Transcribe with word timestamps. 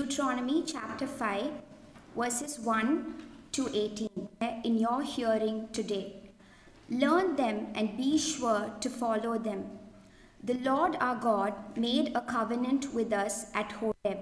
Deuteronomy 0.00 0.62
chapter 0.64 1.06
5, 1.06 1.50
verses 2.16 2.58
1 2.60 3.22
to 3.52 3.68
18, 3.74 4.08
in 4.64 4.78
your 4.78 5.02
hearing 5.02 5.68
today. 5.72 6.30
Learn 6.88 7.36
them 7.36 7.66
and 7.74 7.98
be 7.98 8.16
sure 8.16 8.72
to 8.80 8.88
follow 8.88 9.36
them. 9.36 9.66
The 10.42 10.54
Lord 10.54 10.96
our 11.00 11.16
God 11.16 11.52
made 11.76 12.12
a 12.14 12.22
covenant 12.22 12.94
with 12.94 13.12
us 13.12 13.48
at 13.52 13.72
Horeb. 13.72 14.20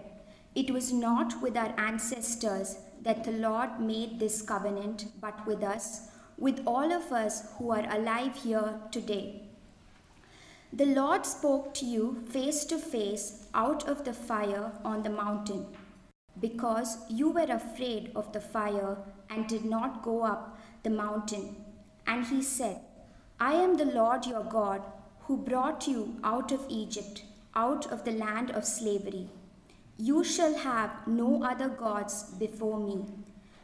It 0.56 0.72
was 0.72 0.92
not 0.92 1.40
with 1.40 1.56
our 1.56 1.72
ancestors 1.78 2.78
that 3.02 3.22
the 3.22 3.38
Lord 3.46 3.78
made 3.78 4.18
this 4.18 4.42
covenant, 4.42 5.04
but 5.20 5.46
with 5.46 5.62
us, 5.62 6.08
with 6.36 6.60
all 6.66 6.90
of 6.90 7.12
us 7.12 7.52
who 7.56 7.70
are 7.70 7.86
alive 7.88 8.34
here 8.42 8.80
today. 8.90 9.47
The 10.72 10.84
Lord 10.84 11.24
spoke 11.24 11.72
to 11.74 11.86
you 11.86 12.22
face 12.28 12.64
to 12.66 12.78
face 12.78 13.46
out 13.54 13.88
of 13.88 14.04
the 14.04 14.12
fire 14.12 14.70
on 14.84 15.02
the 15.02 15.10
mountain, 15.10 15.66
because 16.38 16.98
you 17.08 17.30
were 17.30 17.50
afraid 17.50 18.12
of 18.14 18.32
the 18.32 18.40
fire 18.40 18.98
and 19.30 19.46
did 19.46 19.64
not 19.64 20.02
go 20.02 20.22
up 20.24 20.58
the 20.82 20.90
mountain. 20.90 21.56
And 22.06 22.26
he 22.26 22.42
said, 22.42 22.80
I 23.40 23.54
am 23.54 23.76
the 23.78 23.86
Lord 23.86 24.26
your 24.26 24.44
God, 24.44 24.82
who 25.20 25.38
brought 25.38 25.88
you 25.88 26.16
out 26.22 26.52
of 26.52 26.66
Egypt, 26.68 27.22
out 27.54 27.86
of 27.90 28.04
the 28.04 28.12
land 28.12 28.50
of 28.50 28.64
slavery. 28.64 29.28
You 29.96 30.22
shall 30.22 30.54
have 30.58 31.06
no 31.06 31.42
other 31.42 31.68
gods 31.68 32.24
before 32.38 32.78
me. 32.78 33.06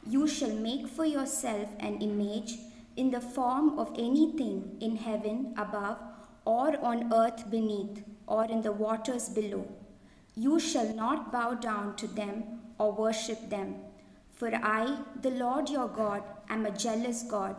You 0.07 0.27
shall 0.27 0.55
make 0.55 0.89
for 0.89 1.05
yourself 1.05 1.69
an 1.81 2.01
image 2.01 2.55
in 2.97 3.11
the 3.11 3.21
form 3.21 3.79
of 3.79 3.93
anything 3.99 4.77
in 4.81 4.97
heaven 4.97 5.55
above, 5.57 5.99
or 6.45 6.77
on 6.85 7.13
earth 7.13 7.51
beneath, 7.51 8.03
or 8.27 8.45
in 8.45 8.63
the 8.63 8.73
waters 8.73 9.29
below. 9.29 9.67
You 10.35 10.59
shall 10.59 10.95
not 10.95 11.33
bow 11.33 11.55
down 11.55 11.97
to 11.97 12.07
them 12.07 12.61
or 12.79 12.93
worship 12.93 13.49
them. 13.51 13.77
For 14.33 14.55
I, 14.55 14.99
the 15.23 15.31
Lord 15.31 15.71
your 15.71 15.89
God, 15.89 16.23
am 16.49 16.67
a 16.67 16.71
jealous 16.71 17.23
God, 17.23 17.57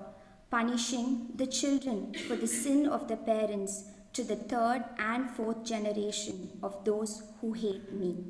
punishing 0.51 1.27
the 1.35 1.47
children 1.47 2.13
for 2.27 2.35
the 2.35 2.47
sin 2.47 2.85
of 2.87 3.07
the 3.07 3.17
parents 3.17 3.85
to 4.13 4.23
the 4.23 4.35
third 4.35 4.83
and 4.97 5.29
fourth 5.31 5.63
generation 5.65 6.49
of 6.63 6.83
those 6.85 7.23
who 7.41 7.53
hate 7.53 7.91
me, 7.91 8.23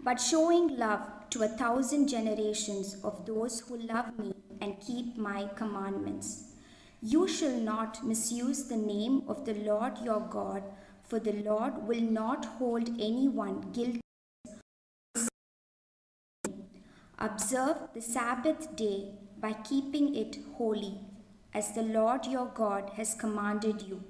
but 0.00 0.20
showing 0.20 0.78
love 0.78 1.00
to 1.30 1.42
a 1.42 1.48
thousand 1.48 2.08
generations 2.08 2.96
of 3.04 3.26
those 3.26 3.60
who 3.60 3.76
love 3.76 4.18
me 4.18 4.32
and 4.60 4.80
keep 4.80 5.16
my 5.16 5.48
commandments. 5.54 6.51
You 7.04 7.26
shall 7.26 7.58
not 7.58 8.04
misuse 8.06 8.62
the 8.68 8.76
name 8.76 9.24
of 9.26 9.44
the 9.44 9.54
Lord 9.54 9.94
your 10.04 10.20
God, 10.20 10.62
for 11.02 11.18
the 11.18 11.32
Lord 11.32 11.88
will 11.88 12.00
not 12.00 12.44
hold 12.44 12.88
anyone 12.90 13.60
guilty. 13.72 14.00
Observe 17.18 17.78
the 17.92 18.00
Sabbath 18.00 18.76
day 18.76 19.08
by 19.40 19.52
keeping 19.52 20.14
it 20.14 20.38
holy, 20.56 21.00
as 21.52 21.72
the 21.72 21.82
Lord 21.82 22.26
your 22.26 22.46
God 22.46 22.90
has 22.94 23.14
commanded 23.14 23.82
you. 23.82 24.04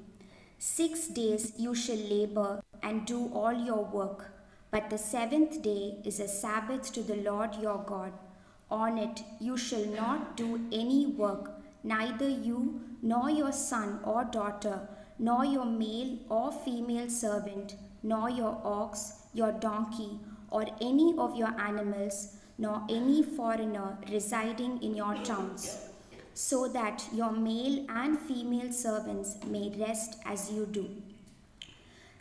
Six 0.59 1.09
days 1.09 1.55
you 1.57 1.75
shall 1.75 1.97
labor 1.97 2.61
and 2.83 3.07
do 3.07 3.33
all 3.33 3.55
your 3.55 3.85
work, 3.87 4.35
but 4.71 4.91
the 4.91 4.99
seventh 4.99 5.63
day 5.63 5.97
is 6.05 6.21
a 6.21 6.29
Sabbath 6.29 6.93
to 6.93 7.03
the 7.03 7.17
Lord 7.17 7.55
your 7.57 7.79
God. 7.79 8.13
On 8.71 8.99
it 8.99 9.23
you 9.41 9.57
shall 9.57 9.87
not 9.87 10.37
do 10.37 10.61
any 10.71 11.07
work, 11.07 11.62
neither 11.83 12.29
you, 12.29 12.81
nor 13.03 13.31
your 13.31 13.53
son 13.53 14.01
or 14.05 14.25
daughter, 14.25 14.89
nor 15.19 15.45
your 15.45 15.65
male 15.65 16.19
or 16.29 16.53
female 16.53 17.09
servant, 17.09 17.77
nor 18.03 18.31
your 18.31 18.61
ox, 18.65 19.23
your 19.35 19.53
donkey, 19.53 20.19
or 20.51 20.67
any 20.81 21.15
of 21.19 21.37
your 21.37 21.61
animals, 21.61 22.37
nor 22.59 22.83
any 22.89 23.23
foreigner 23.23 23.99
residing 24.11 24.83
in 24.83 24.95
your 24.95 25.15
towns, 25.25 25.89
so 26.35 26.69
that 26.69 27.05
your 27.13 27.33
male 27.33 27.85
and 27.89 28.19
female 28.19 28.73
servants 28.73 29.37
may 29.47 29.75
rest 29.79 30.19
as 30.27 30.51
you 30.53 30.67
do. 30.67 30.89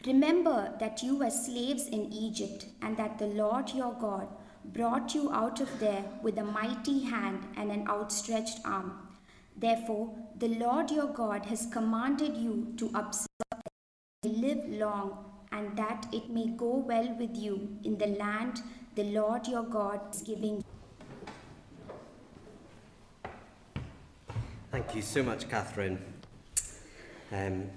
Remember 0.06 0.74
that 0.80 1.04
you 1.04 1.16
were 1.18 1.30
slaves 1.30 1.88
in 1.88 2.12
Egypt, 2.12 2.66
and 2.82 2.98
that 2.98 3.20
the 3.20 3.28
Lord 3.28 3.74
your 3.74 3.94
God 3.94 4.28
brought 4.66 5.14
you 5.14 5.32
out 5.32 5.60
of 5.62 5.80
there 5.80 6.04
with 6.24 6.38
a 6.38 6.44
mighty 6.44 7.04
hand 7.04 7.48
and 7.58 7.72
an 7.72 7.88
outstretched 7.88 8.60
arm. 8.66 9.11
Therefore, 9.58 10.16
the 10.38 10.48
Lord 10.48 10.92
your 10.92 11.08
God 11.08 11.46
has 11.46 11.68
commanded 11.68 12.36
you 12.38 12.74
to 12.78 12.92
observe 12.96 13.28
that 13.50 13.72
you 14.24 14.32
live 14.32 14.68
long, 14.70 15.26
and 15.52 15.78
that 15.78 16.08
it 16.12 16.30
may 16.30 16.48
go 16.48 16.78
well 16.78 17.14
with 17.20 17.36
you 17.36 17.78
in 17.84 17.98
the 17.98 18.08
land 18.08 18.62
the 18.96 19.04
Lord 19.04 19.48
your 19.48 19.64
God 19.64 20.02
is 20.14 20.22
giving 20.22 20.58
you. 20.58 20.64
Thank 24.72 24.96
you 24.96 25.02
so 25.02 25.24
much, 25.24 25.50
Catherine. 25.50 26.02
Um, 27.32 27.70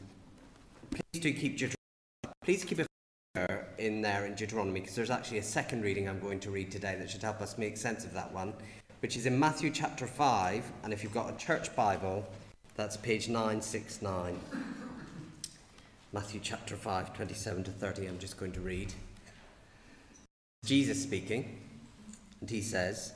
please 0.91 1.23
do 1.23 1.33
keep 1.33 1.53
Deuteronomy. 1.53 1.75
Please 2.45 2.65
keep 2.65 2.81
a 2.81 2.87
finger 3.35 3.67
in 3.79 4.03
there 4.03 4.27
in 4.27 4.35
Deuteronomy 4.35 4.81
because 4.81 4.97
there's 4.97 5.11
actually 5.11 5.39
a 5.39 5.43
second 5.43 5.83
reading 5.83 6.09
I'm 6.09 6.21
going 6.21 6.41
to 6.41 6.51
read 6.51 6.71
today 6.71 6.97
that 6.99 7.11
should 7.11 7.23
help 7.23 7.41
us 7.41 7.59
make 7.59 7.77
sense 7.77 8.05
of 8.05 8.12
that 8.15 8.33
one, 8.33 8.55
which 9.05 9.19
is 9.19 9.27
in 9.27 9.39
Matthew 9.39 9.71
chapter 9.71 10.07
5. 10.07 10.65
And 10.83 10.91
if 10.91 11.03
you've 11.03 11.13
got 11.13 11.31
a 11.31 11.37
church 11.37 11.77
Bible, 11.77 12.27
that's 12.75 12.97
page 12.97 13.29
969. 13.29 14.41
Matthew 16.15 16.41
chapter 16.43 16.75
5, 16.75 17.13
27 17.13 17.65
to 17.65 17.71
30. 17.71 18.07
I'm 18.07 18.19
just 18.19 18.39
going 18.39 18.53
to 18.53 18.63
read. 18.63 18.95
Jesus 20.65 21.03
speaking, 21.03 21.61
and 22.41 22.49
he 22.49 22.63
says, 22.63 23.13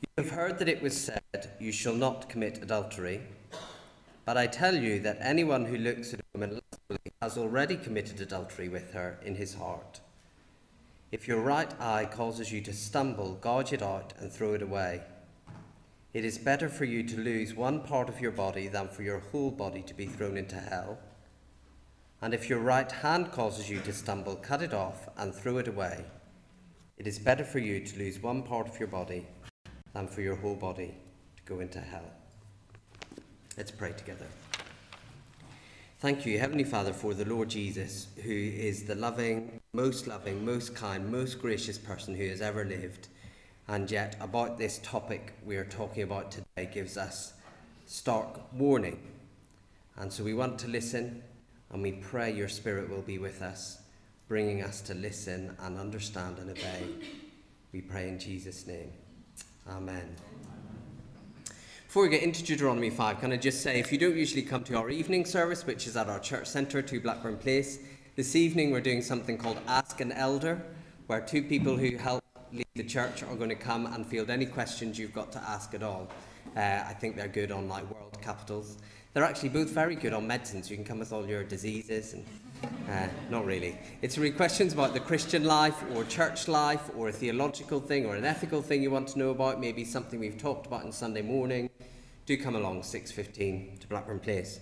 You 0.00 0.24
have 0.24 0.32
heard 0.32 0.58
that 0.58 0.68
it 0.68 0.82
was 0.82 1.00
said, 1.00 1.52
You 1.60 1.70
shall 1.70 1.94
not 1.94 2.28
commit 2.28 2.60
adultery. 2.60 3.20
But 4.24 4.36
I 4.36 4.48
tell 4.48 4.74
you 4.74 4.98
that 4.98 5.18
anyone 5.20 5.64
who 5.64 5.76
looks 5.76 6.12
at 6.12 6.18
a 6.18 6.24
woman 6.34 6.54
lustfully 6.54 7.12
has 7.22 7.38
already 7.38 7.76
committed 7.76 8.20
adultery 8.20 8.68
with 8.68 8.94
her 8.94 9.20
in 9.24 9.36
his 9.36 9.54
heart. 9.54 10.00
If 11.12 11.28
your 11.28 11.40
right 11.40 11.70
eye 11.78 12.06
causes 12.06 12.50
you 12.50 12.62
to 12.62 12.72
stumble, 12.72 13.34
gouge 13.34 13.74
it 13.74 13.82
out 13.82 14.14
and 14.18 14.32
throw 14.32 14.54
it 14.54 14.62
away. 14.62 15.02
It 16.14 16.24
is 16.24 16.38
better 16.38 16.70
for 16.70 16.86
you 16.86 17.02
to 17.02 17.20
lose 17.20 17.52
one 17.54 17.80
part 17.80 18.08
of 18.08 18.18
your 18.18 18.30
body 18.30 18.66
than 18.66 18.88
for 18.88 19.02
your 19.02 19.18
whole 19.18 19.50
body 19.50 19.82
to 19.82 19.92
be 19.92 20.06
thrown 20.06 20.38
into 20.38 20.56
hell. 20.56 20.98
And 22.22 22.32
if 22.32 22.48
your 22.48 22.60
right 22.60 22.90
hand 22.90 23.30
causes 23.30 23.68
you 23.68 23.80
to 23.80 23.92
stumble, 23.92 24.36
cut 24.36 24.62
it 24.62 24.72
off 24.72 25.06
and 25.18 25.34
throw 25.34 25.58
it 25.58 25.68
away. 25.68 26.02
It 26.96 27.06
is 27.06 27.18
better 27.18 27.44
for 27.44 27.58
you 27.58 27.80
to 27.80 27.98
lose 27.98 28.22
one 28.22 28.42
part 28.42 28.66
of 28.66 28.78
your 28.78 28.88
body 28.88 29.26
than 29.92 30.08
for 30.08 30.22
your 30.22 30.36
whole 30.36 30.56
body 30.56 30.94
to 31.36 31.42
go 31.44 31.60
into 31.60 31.80
hell. 31.80 32.10
Let's 33.58 33.70
pray 33.70 33.92
together. 33.92 34.26
Thank 36.02 36.26
you, 36.26 36.36
Heavenly 36.36 36.64
Father, 36.64 36.92
for 36.92 37.14
the 37.14 37.24
Lord 37.24 37.48
Jesus, 37.48 38.08
who 38.24 38.32
is 38.32 38.82
the 38.82 38.96
loving, 38.96 39.60
most 39.72 40.08
loving, 40.08 40.44
most 40.44 40.74
kind, 40.74 41.08
most 41.12 41.40
gracious 41.40 41.78
person 41.78 42.16
who 42.16 42.26
has 42.28 42.40
ever 42.40 42.64
lived. 42.64 43.06
And 43.68 43.88
yet, 43.88 44.16
about 44.20 44.58
this 44.58 44.80
topic 44.82 45.32
we 45.46 45.54
are 45.54 45.64
talking 45.64 46.02
about 46.02 46.32
today 46.32 46.68
gives 46.74 46.96
us 46.96 47.34
stark 47.86 48.52
warning. 48.52 48.98
And 49.96 50.12
so 50.12 50.24
we 50.24 50.34
want 50.34 50.58
to 50.58 50.66
listen, 50.66 51.22
and 51.70 51.80
we 51.80 51.92
pray 51.92 52.32
your 52.32 52.48
Spirit 52.48 52.90
will 52.90 53.02
be 53.02 53.18
with 53.18 53.40
us, 53.40 53.78
bringing 54.26 54.64
us 54.64 54.80
to 54.80 54.94
listen 54.94 55.56
and 55.60 55.78
understand 55.78 56.38
and 56.40 56.50
obey. 56.50 56.82
We 57.72 57.80
pray 57.80 58.08
in 58.08 58.18
Jesus' 58.18 58.66
name. 58.66 58.90
Amen. 59.70 60.16
Before 61.92 62.04
we 62.04 62.08
get 62.08 62.22
into 62.22 62.42
Deuteronomy 62.42 62.88
5, 62.88 63.20
can 63.20 63.32
I 63.32 63.36
just 63.36 63.60
say 63.60 63.78
if 63.78 63.92
you 63.92 63.98
don't 63.98 64.16
usually 64.16 64.40
come 64.40 64.64
to 64.64 64.78
our 64.78 64.88
evening 64.88 65.26
service, 65.26 65.66
which 65.66 65.86
is 65.86 65.94
at 65.94 66.08
our 66.08 66.18
church 66.18 66.46
centre, 66.46 66.80
2 66.80 67.02
Blackburn 67.02 67.36
Place, 67.36 67.80
this 68.16 68.34
evening 68.34 68.70
we're 68.70 68.80
doing 68.80 69.02
something 69.02 69.36
called 69.36 69.58
Ask 69.66 70.00
an 70.00 70.10
Elder, 70.10 70.62
where 71.06 71.20
two 71.20 71.42
people 71.42 71.76
who 71.76 71.98
help 71.98 72.24
lead 72.50 72.64
the 72.76 72.82
church 72.82 73.22
are 73.22 73.34
going 73.36 73.50
to 73.50 73.54
come 73.54 73.84
and 73.84 74.06
field 74.06 74.30
any 74.30 74.46
questions 74.46 74.98
you've 74.98 75.12
got 75.12 75.32
to 75.32 75.38
ask 75.40 75.74
at 75.74 75.82
all. 75.82 76.08
Uh, 76.56 76.60
I 76.60 76.94
think 76.98 77.14
they're 77.14 77.28
good 77.28 77.52
on 77.52 77.68
like 77.68 77.84
world 77.90 78.16
capitals. 78.22 78.78
They're 79.12 79.22
actually 79.22 79.50
both 79.50 79.68
very 79.68 79.94
good 79.94 80.14
on 80.14 80.26
medicine, 80.26 80.62
so 80.62 80.70
you 80.70 80.76
can 80.76 80.86
come 80.86 80.98
with 80.98 81.12
all 81.12 81.26
your 81.26 81.44
diseases 81.44 82.14
and 82.14 82.24
uh, 82.88 83.08
not 83.30 83.44
really. 83.44 83.78
It's 84.02 84.18
really 84.18 84.34
questions 84.34 84.72
about 84.72 84.92
the 84.92 85.00
Christian 85.00 85.44
life 85.44 85.82
or 85.94 86.04
church 86.04 86.48
life 86.48 86.90
or 86.96 87.08
a 87.08 87.12
theological 87.12 87.80
thing 87.80 88.06
or 88.06 88.16
an 88.16 88.24
ethical 88.24 88.62
thing 88.62 88.82
you 88.82 88.90
want 88.90 89.08
to 89.08 89.18
know 89.18 89.30
about, 89.30 89.60
maybe 89.60 89.84
something 89.84 90.20
we've 90.20 90.38
talked 90.38 90.66
about 90.66 90.84
on 90.84 90.92
Sunday 90.92 91.22
morning. 91.22 91.70
Do 92.26 92.36
come 92.36 92.54
along 92.54 92.82
6.15 92.82 93.80
to 93.80 93.88
Blackburn 93.88 94.20
Place. 94.20 94.60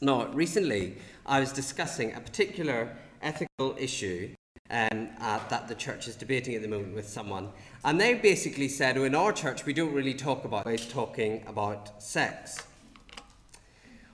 Now, 0.00 0.26
recently 0.28 0.96
I 1.26 1.40
was 1.40 1.52
discussing 1.52 2.14
a 2.14 2.20
particular 2.20 2.96
ethical 3.22 3.76
issue 3.78 4.34
um, 4.70 5.08
uh, 5.20 5.40
that 5.48 5.68
the 5.68 5.74
church 5.74 6.08
is 6.08 6.16
debating 6.16 6.54
at 6.54 6.62
the 6.62 6.68
moment 6.68 6.94
with 6.94 7.08
someone. 7.08 7.50
And 7.84 8.00
they 8.00 8.14
basically 8.14 8.68
said, 8.68 8.96
oh, 8.96 9.04
in 9.04 9.14
our 9.14 9.32
church, 9.32 9.66
we 9.66 9.72
don't 9.72 9.92
really 9.92 10.14
talk 10.14 10.44
about 10.44 10.66
talking 10.90 11.42
about 11.46 12.02
sex. 12.02 12.62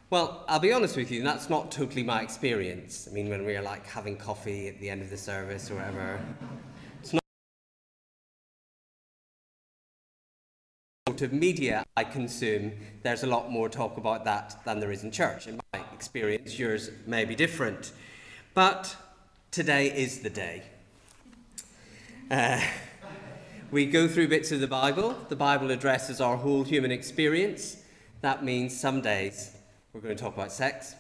Well, 0.09 0.45
I'll 0.47 0.61
be 0.61 0.73
honest 0.73 0.97
with 0.97 1.11
you, 1.11 1.25
that's 1.25 1.51
not 1.51 1.73
totally 1.73 2.05
my 2.05 2.23
experience. 2.23 3.09
I 3.11 3.13
mean, 3.13 3.29
when 3.29 3.45
we're 3.45 3.61
like 3.61 3.85
having 3.89 4.17
coffee 4.17 4.69
at 4.69 4.79
the 4.79 4.89
end 4.89 5.03
of 5.03 5.11
the 5.11 5.17
service 5.17 5.69
or 5.69 5.75
whatever, 5.75 6.21
it's 7.01 7.13
not 7.13 7.23
sort 11.09 11.23
of 11.23 11.33
media 11.33 11.83
I 11.97 12.05
consume. 12.05 12.71
There's 13.03 13.25
a 13.25 13.27
lot 13.27 13.51
more 13.51 13.69
talk 13.69 13.97
about 13.97 14.25
that 14.27 14.65
than 14.65 14.79
there 14.79 14.93
is 14.93 15.03
in 15.03 15.11
church. 15.11 15.49
In 15.49 15.59
my 15.73 15.83
experience, 15.93 16.57
yours 16.57 16.93
may 17.05 17.25
be 17.25 17.35
different. 17.35 17.91
But 18.55 18.95
today 19.51 19.89
is 19.89 20.21
the 20.21 20.31
day. 20.31 20.63
Uh, 22.31 22.63
we 23.73 23.87
go 23.87 24.07
through 24.07 24.29
bits 24.29 24.53
of 24.53 24.61
the 24.61 24.69
Bible. 24.69 25.17
The 25.31 25.35
Bible 25.35 25.73
addresses 25.73 26.21
our 26.21 26.37
whole 26.37 26.63
human 26.63 26.93
experience. 26.93 27.79
That 28.21 28.45
means 28.45 28.79
some 28.79 29.01
days 29.01 29.56
we're 29.97 30.03
going 30.03 30.15
to 30.15 30.23
talk 30.23 30.35
about 30.35 30.53
sex, 30.53 30.95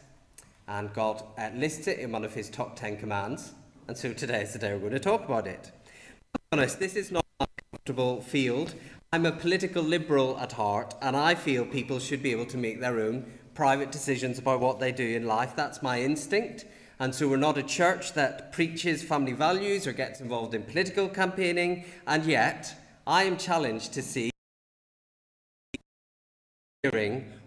and 0.69 0.91
God 0.95 1.23
uh, 1.37 1.51
lists 1.55 1.87
it 1.87 1.99
in 1.99 2.13
one 2.13 2.25
of 2.25 2.33
his 2.33 2.49
top 2.49 2.77
10 2.77 2.97
commands. 2.97 3.53
And 3.89 3.97
so 3.97 4.15
today 4.15 4.41
is 4.41 4.55
the 4.55 4.59
day 4.59 4.73
we're 4.73 4.79
going 4.79 4.93
to 4.93 4.99
talk 4.99 5.27
about 5.27 5.47
it. 5.47 5.65
To 5.65 5.71
be 5.71 6.41
honest, 6.53 6.79
this 6.79 6.97
is 6.97 7.13
not 7.13 7.27
a 7.39 7.47
comfortable 7.71 8.23
field. 8.23 8.75
I'm 9.13 9.27
a 9.27 9.33
political 9.33 9.83
liberal 9.83 10.39
at 10.39 10.53
heart, 10.53 10.95
and 11.03 11.15
I 11.15 11.35
feel 11.35 11.67
people 11.67 11.99
should 11.99 12.23
be 12.23 12.33
able 12.33 12.47
to 12.47 12.57
make 12.57 12.81
their 12.81 12.99
own 12.99 13.31
private 13.53 13.93
decisions 13.93 14.39
about 14.39 14.61
what 14.61 14.81
they 14.81 14.93
do 14.93 15.07
in 15.07 15.27
life. 15.27 15.55
That's 15.55 15.83
my 15.83 16.01
instinct. 16.01 16.65
And 16.99 17.15
so 17.15 17.29
we're 17.29 17.37
not 17.37 17.59
a 17.59 17.63
church 17.63 18.15
that 18.15 18.51
preaches 18.51 19.03
family 19.03 19.33
values 19.33 19.87
or 19.87 19.93
gets 19.93 20.23
involved 20.23 20.55
in 20.55 20.63
political 20.63 21.11
campaigning. 21.11 21.85
And 22.07 22.25
yet, 22.25 22.75
I 23.07 23.25
am 23.25 23.37
challenged 23.37 23.93
to 23.93 24.03
see 24.03 24.31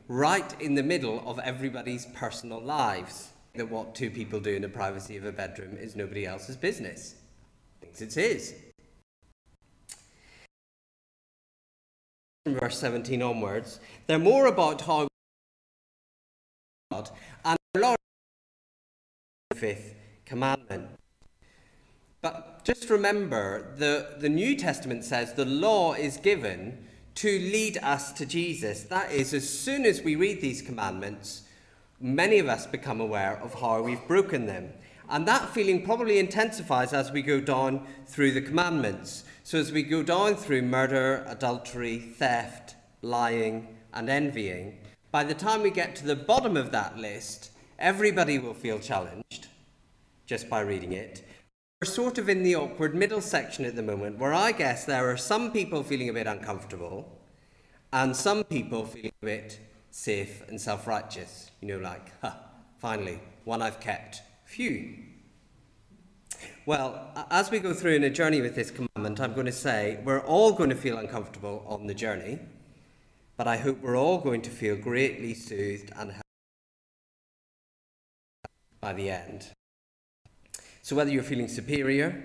right 0.10 0.60
in 0.60 0.74
the 0.74 0.84
middle 0.84 1.24
of 1.26 1.40
everybody's 1.40 2.08
personal 2.08 2.60
lives. 2.60 3.30
That 3.56 3.70
what 3.70 3.96
two 3.96 4.10
people 4.10 4.40
do 4.40 4.52
in 4.52 4.64
the 4.64 4.70
privacy 4.70 5.16
of 5.16 5.26
a 5.26 5.32
bedroom 5.32 5.78
is 5.78 5.96
nobody 5.96 6.26
else's 6.26 6.58
business. 6.58 7.16
Thinks 7.80 8.02
it's 8.02 8.16
his. 8.16 8.56
From 12.46 12.56
verse 12.56 12.78
17 12.80 13.22
onwards, 13.22 13.80
they're 14.08 14.20
more 14.20 14.48
about 14.48 14.82
how 14.82 15.08
God 16.92 17.10
and 17.46 17.58
the 17.74 17.96
fifth 19.56 19.96
commandment. 20.26 20.90
But 22.22 22.64
just 22.64 22.90
remember, 22.90 23.74
the, 23.78 24.16
the 24.20 24.30
New 24.30 24.56
Testament 24.56 25.04
says 25.04 25.34
the 25.34 25.46
law 25.46 25.94
is 25.94 26.18
given 26.18 26.89
to 27.20 27.38
lead 27.38 27.78
us 27.80 28.14
to 28.14 28.26
Jesus. 28.26 28.84
That 28.84 29.12
is, 29.12 29.34
as 29.34 29.48
soon 29.48 29.86
as 29.86 30.02
we 30.02 30.16
read 30.16 30.40
these 30.40 30.62
commandments, 30.62 31.42
many 32.00 32.40
of 32.40 32.48
us 32.48 32.66
become 32.66 33.02
aware 33.02 33.38
of 33.44 33.56
how 33.56 33.82
we've 33.82 34.08
broken 34.08 34.46
them. 34.46 34.72
And 35.10 35.28
that 35.28 35.50
feeling 35.50 35.84
probably 35.84 36.18
intensifies 36.18 36.94
as 36.94 37.12
we 37.12 37.22
go 37.22 37.42
down 37.42 37.86
through 38.08 38.32
the 38.32 38.42
commandments. 38.42 39.26
So, 39.44 39.58
as 39.58 39.70
we 39.70 39.84
go 39.84 40.02
down 40.02 40.36
through 40.36 40.62
murder, 40.62 41.26
adultery, 41.28 42.00
theft, 42.00 42.76
lying, 43.02 43.68
and 43.94 44.10
envying, 44.10 44.78
by 45.12 45.26
the 45.26 45.34
time 45.34 45.62
we 45.62 45.72
get 45.72 45.98
to 45.98 46.06
the 46.06 46.16
bottom 46.16 46.56
of 46.56 46.72
that 46.72 46.98
list, 46.98 47.52
everybody 47.80 48.40
will 48.40 48.54
feel 48.54 48.80
challenged 48.80 49.48
just 50.26 50.50
by 50.50 50.62
reading 50.62 50.94
it. 50.94 51.26
We're 51.82 51.90
sort 51.90 52.18
of 52.18 52.28
in 52.28 52.44
the 52.44 52.58
awkward 52.58 52.94
middle 52.94 53.22
section 53.22 53.64
at 53.64 53.78
the 53.78 53.82
moment 53.82 54.18
where 54.18 54.34
I 54.34 54.52
guess 54.52 54.84
there 54.84 55.10
are 55.10 55.16
some 55.16 55.50
people 55.54 55.82
feeling 55.82 56.10
a 56.10 56.14
bit 56.14 56.28
uncomfortable 56.28 57.10
and 57.94 58.14
some 58.14 58.44
people 58.44 58.86
feeling 58.86 59.14
a 59.22 59.26
bit 59.26 59.62
safe 59.90 60.44
and 60.50 60.60
self 60.60 60.88
righteous. 60.88 61.52
You 61.62 61.70
know, 61.70 61.78
like, 61.78 62.12
huh, 62.22 62.34
finally, 62.80 63.22
one 63.46 63.62
I've 63.62 63.80
kept. 63.80 64.22
Phew. 64.44 64.94
Well, 66.66 67.14
as 67.32 67.50
we 67.50 67.60
go 67.60 67.74
through 67.74 67.96
in 67.96 68.04
a 68.04 68.10
journey 68.10 68.42
with 68.42 68.56
this 68.56 68.72
commandment, 68.72 69.22
I'm 69.22 69.34
going 69.34 69.46
to 69.46 69.54
say 69.54 70.00
we're 70.04 70.20
all 70.20 70.52
going 70.52 70.72
to 70.72 70.76
feel 70.76 70.98
uncomfortable 70.98 71.64
on 71.66 71.88
the 71.88 71.94
journey, 71.94 72.40
but 73.38 73.48
I 73.48 73.56
hope 73.56 73.82
we're 73.82 73.98
all 73.98 74.18
going 74.18 74.42
to 74.42 74.50
feel 74.50 74.76
greatly 74.76 75.34
soothed 75.34 75.94
and 75.96 76.12
helped 76.12 76.24
by 78.82 78.92
the 78.92 79.10
end. 79.10 79.54
So, 80.90 80.96
whether 80.96 81.12
you're 81.12 81.22
feeling 81.22 81.48
superior, 81.48 82.20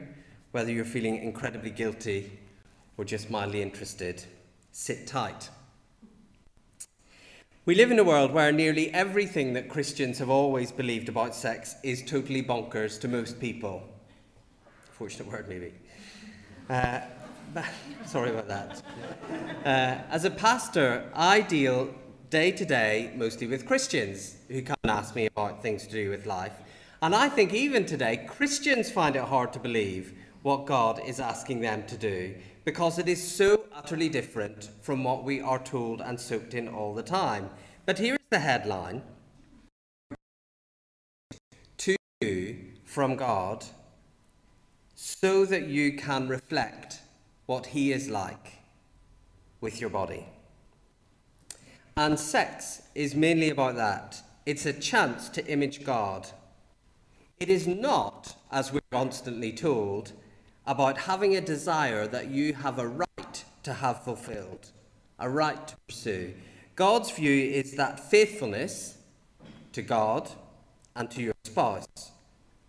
whether 0.53 0.73
you're 0.73 0.87
feeling 0.87 1.23
incredibly 1.23 1.69
guilty, 1.69 2.33
or 2.97 3.05
just 3.05 3.29
mildly 3.29 3.61
interested, 3.61 4.25
sit 4.73 5.07
tight. 5.07 5.51
We 7.67 7.75
live 7.75 7.91
in 7.91 7.99
a 7.99 8.05
world 8.05 8.33
where 8.33 8.53
nearly 8.53 8.89
everything 8.95 9.53
that 9.53 9.69
Christians 9.69 10.17
have 10.19 10.31
always 10.31 10.73
believed 10.73 11.11
about 11.11 11.35
sex 11.35 11.77
is 11.83 12.03
totally 12.03 12.43
bonkers 12.43 12.99
to 13.03 13.07
most 13.07 13.39
people. 13.39 13.87
Fortunate 14.93 15.31
word, 15.31 15.47
maybe. 15.47 15.75
Uh, 16.71 17.01
sorry 18.07 18.31
about 18.31 18.49
that. 18.49 18.83
Uh, 19.63 20.03
as 20.11 20.25
a 20.25 20.31
pastor, 20.31 21.11
I 21.13 21.43
deal 21.43 21.95
day 22.31 22.51
to 22.53 22.65
day 22.65 23.13
mostly 23.15 23.47
with 23.47 23.67
Christians 23.67 24.37
who 24.49 24.63
come 24.63 24.79
and 24.85 24.91
ask 24.91 25.15
me 25.15 25.27
about 25.27 25.63
things 25.63 25.87
to 25.87 25.93
do 25.93 26.09
with 26.09 26.25
life. 26.25 26.55
And 27.05 27.15
I 27.15 27.29
think 27.29 27.53
even 27.53 27.85
today, 27.85 28.25
Christians 28.27 28.91
find 28.91 29.15
it 29.15 29.25
hard 29.25 29.53
to 29.53 29.59
believe 29.59 30.15
what 30.41 30.65
God 30.65 31.03
is 31.07 31.21
asking 31.21 31.61
them 31.61 31.85
to 31.87 31.99
do 31.99 32.35
because 32.65 32.99
it 32.99 33.11
is 33.11 33.23
so 33.23 33.67
utterly 33.75 34.09
different 34.09 34.71
from 34.81 35.05
what 35.05 35.23
we 35.23 35.39
are 35.39 35.63
told 35.63 36.01
and 36.01 36.19
soaked 36.19 36.55
in 36.55 36.67
all 36.67 36.95
the 36.95 37.03
time. 37.03 37.51
But 37.85 37.99
here 37.99 38.15
is 38.15 38.21
the 38.31 38.39
headline 38.39 39.03
To 41.77 41.97
you 42.23 42.57
from 42.87 43.17
God, 43.17 43.67
so 44.95 45.45
that 45.45 45.67
you 45.67 45.99
can 45.99 46.27
reflect 46.27 47.03
what 47.45 47.67
He 47.67 47.93
is 47.93 48.09
like 48.09 48.61
with 49.61 49.79
your 49.79 49.91
body. 49.91 50.25
And 51.99 52.19
sex 52.19 52.81
is 52.95 53.15
mainly 53.15 53.51
about 53.51 53.77
that. 53.77 54.23
It's 54.47 54.65
a 54.65 54.73
chance 54.73 55.29
to 55.29 55.47
image 55.47 55.85
God 55.85 56.31
it 57.41 57.51
is 57.51 57.67
not, 57.67 58.37
as 58.51 58.73
we're 58.73 58.81
constantly 58.91 59.53
told, 59.53 60.13
about 60.67 60.99
having 60.99 61.37
a 61.37 61.41
desire 61.41 62.07
that 62.07 62.29
you 62.29 62.55
have 62.55 62.79
a 62.79 62.89
right 62.89 63.45
to 63.63 63.73
have 63.73 64.03
fulfilled, 64.03 64.71
a 65.19 65.29
right 65.29 65.67
to 65.69 65.77
pursue. 65.89 66.33
God's 66.77 67.11
view 67.11 67.51
is 67.51 67.73
that 67.73 68.01
faithfulness 68.01 68.99
to 69.73 69.83
God 69.83 70.31
and 70.97 71.11
to 71.11 71.23
your 71.23 71.35
spouse 71.45 72.13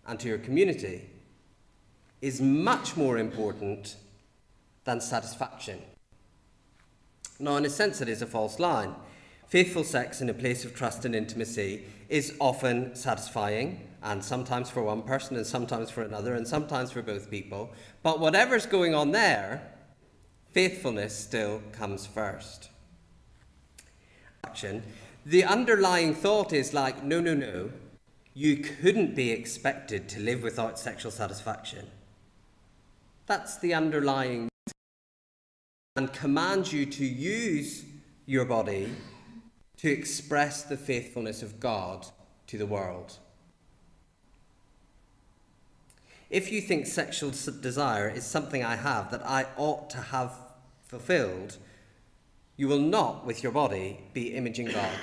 and 0.06 0.18
to 0.20 0.28
your 0.28 0.38
community 0.38 1.10
is 2.20 2.40
much 2.40 2.96
more 2.96 3.18
important 3.18 3.96
than 4.84 5.00
satisfaction. 5.00 5.80
Now, 7.38 7.56
in 7.56 7.64
a 7.64 7.70
sense, 7.70 8.00
it 8.00 8.08
is 8.08 8.22
a 8.22 8.26
false 8.26 8.58
line. 8.58 8.94
Faithful 9.48 9.84
sex 9.84 10.20
in 10.20 10.28
a 10.30 10.34
place 10.34 10.64
of 10.64 10.74
trust 10.74 11.04
and 11.04 11.14
intimacy 11.14 11.84
is 12.08 12.34
often 12.40 12.94
satisfying 12.94 13.80
and 14.06 14.24
sometimes 14.24 14.70
for 14.70 14.84
one 14.84 15.02
person 15.02 15.36
and 15.36 15.44
sometimes 15.44 15.90
for 15.90 16.02
another 16.02 16.34
and 16.34 16.46
sometimes 16.46 16.92
for 16.92 17.02
both 17.02 17.28
people. 17.28 17.72
But 18.04 18.20
whatever's 18.20 18.64
going 18.64 18.94
on 18.94 19.10
there, 19.10 19.68
faithfulness 20.52 21.18
still 21.18 21.60
comes 21.72 22.06
first. 22.06 22.70
Action. 24.46 24.84
The 25.26 25.42
underlying 25.42 26.14
thought 26.14 26.52
is 26.52 26.72
like, 26.72 27.02
no, 27.02 27.20
no, 27.20 27.34
no, 27.34 27.70
you 28.32 28.58
couldn't 28.58 29.16
be 29.16 29.32
expected 29.32 30.08
to 30.10 30.20
live 30.20 30.40
without 30.40 30.78
sexual 30.78 31.10
satisfaction. 31.10 31.88
That's 33.26 33.58
the 33.58 33.74
underlying 33.74 34.48
and 35.96 36.12
commands 36.12 36.72
you 36.72 36.86
to 36.86 37.04
use 37.04 37.84
your 38.24 38.44
body 38.44 38.88
to 39.78 39.90
express 39.90 40.62
the 40.62 40.76
faithfulness 40.76 41.42
of 41.42 41.58
God 41.58 42.06
to 42.46 42.56
the 42.56 42.66
world. 42.66 43.18
If 46.28 46.50
you 46.50 46.60
think 46.60 46.86
sexual 46.86 47.30
desire 47.30 48.08
is 48.08 48.24
something 48.26 48.64
I 48.64 48.74
have 48.74 49.12
that 49.12 49.24
I 49.24 49.46
ought 49.56 49.88
to 49.90 49.98
have 49.98 50.34
fulfilled, 50.82 51.56
you 52.56 52.66
will 52.66 52.80
not, 52.80 53.24
with 53.24 53.44
your 53.44 53.52
body, 53.52 54.00
be 54.12 54.34
imaging 54.34 54.66
God 54.66 54.98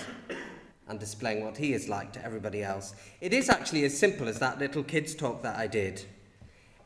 and 0.87 0.99
displaying 0.99 1.45
what 1.45 1.55
He 1.55 1.73
is 1.73 1.87
like 1.87 2.11
to 2.13 2.25
everybody 2.25 2.61
else. 2.61 2.93
It 3.21 3.31
is 3.31 3.49
actually 3.49 3.85
as 3.85 3.97
simple 3.97 4.27
as 4.27 4.39
that 4.39 4.59
little 4.59 4.83
kids' 4.83 5.15
talk 5.15 5.43
that 5.43 5.55
I 5.55 5.67
did. 5.67 6.03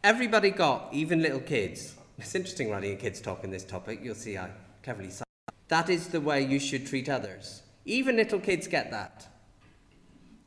Everybody 0.03 0.51
got, 0.51 0.93
even 0.93 1.21
little 1.21 1.39
kids. 1.39 1.95
It's 2.19 2.35
interesting 2.35 2.69
writing 2.69 2.93
a 2.93 2.95
kids' 2.95 3.21
talk 3.21 3.43
in 3.43 3.49
this 3.49 3.63
topic. 3.63 4.01
You'll 4.03 4.13
see 4.13 4.37
I 4.37 4.51
cleverly 4.83 5.09
said. 5.09 5.25
That 5.69 5.89
is 5.89 6.09
the 6.09 6.21
way 6.21 6.45
you 6.45 6.59
should 6.59 6.85
treat 6.85 7.09
others. 7.09 7.63
Even 7.85 8.17
little 8.17 8.39
kids 8.39 8.67
get 8.67 8.91
that. 8.91 9.27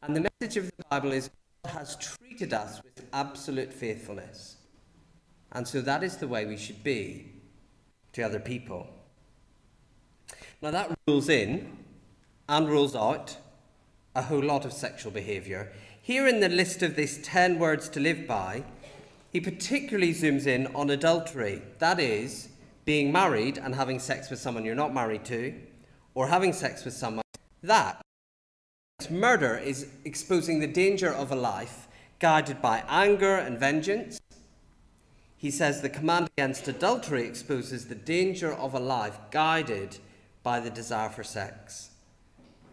And 0.03 0.15
the 0.15 0.31
message 0.41 0.57
of 0.57 0.67
the 0.77 0.85
Bible 0.89 1.13
is 1.13 1.29
has 1.65 1.97
treated 1.97 2.53
us 2.53 2.83
with 2.83 3.07
absolute 3.13 3.73
faithfulness. 3.73 4.57
And 5.53 5.67
so 5.67 5.81
that 5.81 6.03
is 6.03 6.17
the 6.17 6.29
way 6.29 6.47
we 6.47 6.57
should 6.57 6.83
be 6.83 7.33
to 8.13 8.23
other 8.23 8.41
people. 8.41 8.89
Now, 10.63 10.71
that 10.71 10.97
rules 11.07 11.29
in 11.29 11.77
and 12.49 12.69
rules 12.69 12.95
out 12.95 13.37
a 14.15 14.23
whole 14.23 14.43
lot 14.43 14.65
of 14.65 14.73
sexual 14.73 15.13
behaviour. 15.13 15.73
Here 16.03 16.27
in 16.27 16.41
the 16.41 16.49
list 16.49 16.83
of 16.83 16.97
these 16.97 17.19
10 17.23 17.59
words 17.59 17.89
to 17.91 18.01
live 18.01 18.27
by, 18.27 18.65
he 19.31 19.41
particularly 19.41 20.13
zooms 20.13 20.47
in 20.47 20.67
on 20.75 20.91
adultery. 20.91 21.63
That 21.79 22.01
is, 22.01 22.49
being 22.85 23.13
married 23.13 23.59
and 23.59 23.75
having 23.75 23.99
sex 24.01 24.31
with 24.31 24.41
someone 24.41 24.65
you're 24.65 24.75
not 24.75 24.93
married 24.93 25.25
to, 25.27 25.55
or 26.15 26.27
having 26.27 26.53
sex 26.53 26.85
with 26.85 26.95
someone, 26.95 27.25
that 27.63 28.03
murder 29.09 29.57
is 29.57 29.87
exposing 30.05 30.59
the 30.59 30.67
danger 30.67 31.13
of 31.13 31.31
a 31.31 31.37
life 31.37 31.87
guided 32.19 32.61
by 32.61 32.83
anger 32.89 33.37
and 33.37 33.57
vengeance. 33.57 34.21
He 35.37 35.51
says 35.51 35.81
the 35.81 35.89
command 35.89 36.29
against 36.37 36.67
adultery 36.67 37.25
exposes 37.25 37.87
the 37.87 37.95
danger 37.95 38.53
of 38.53 38.75
a 38.75 38.81
life 38.81 39.19
guided 39.31 39.99
by 40.43 40.59
the 40.59 40.71
desire 40.71 41.09
for 41.09 41.23
sex. 41.23 41.91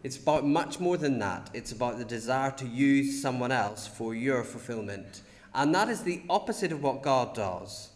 It's 0.04 0.18
about 0.18 0.46
much 0.46 0.80
more 0.80 0.98
than 0.98 1.20
that. 1.20 1.50
It's 1.54 1.72
about 1.72 1.98
the 1.98 2.06
desire 2.06 2.52
to 2.52 2.68
use 2.68 3.22
someone 3.22 3.52
else 3.52 3.88
for 3.88 4.16
your 4.16 4.44
fulfillment. 4.44 5.22
And 5.54 5.74
that 5.76 5.90
is 5.90 6.02
the 6.02 6.24
opposite 6.30 6.72
of 6.72 6.84
what 6.84 7.02
God 7.02 7.34
does. 7.34 7.90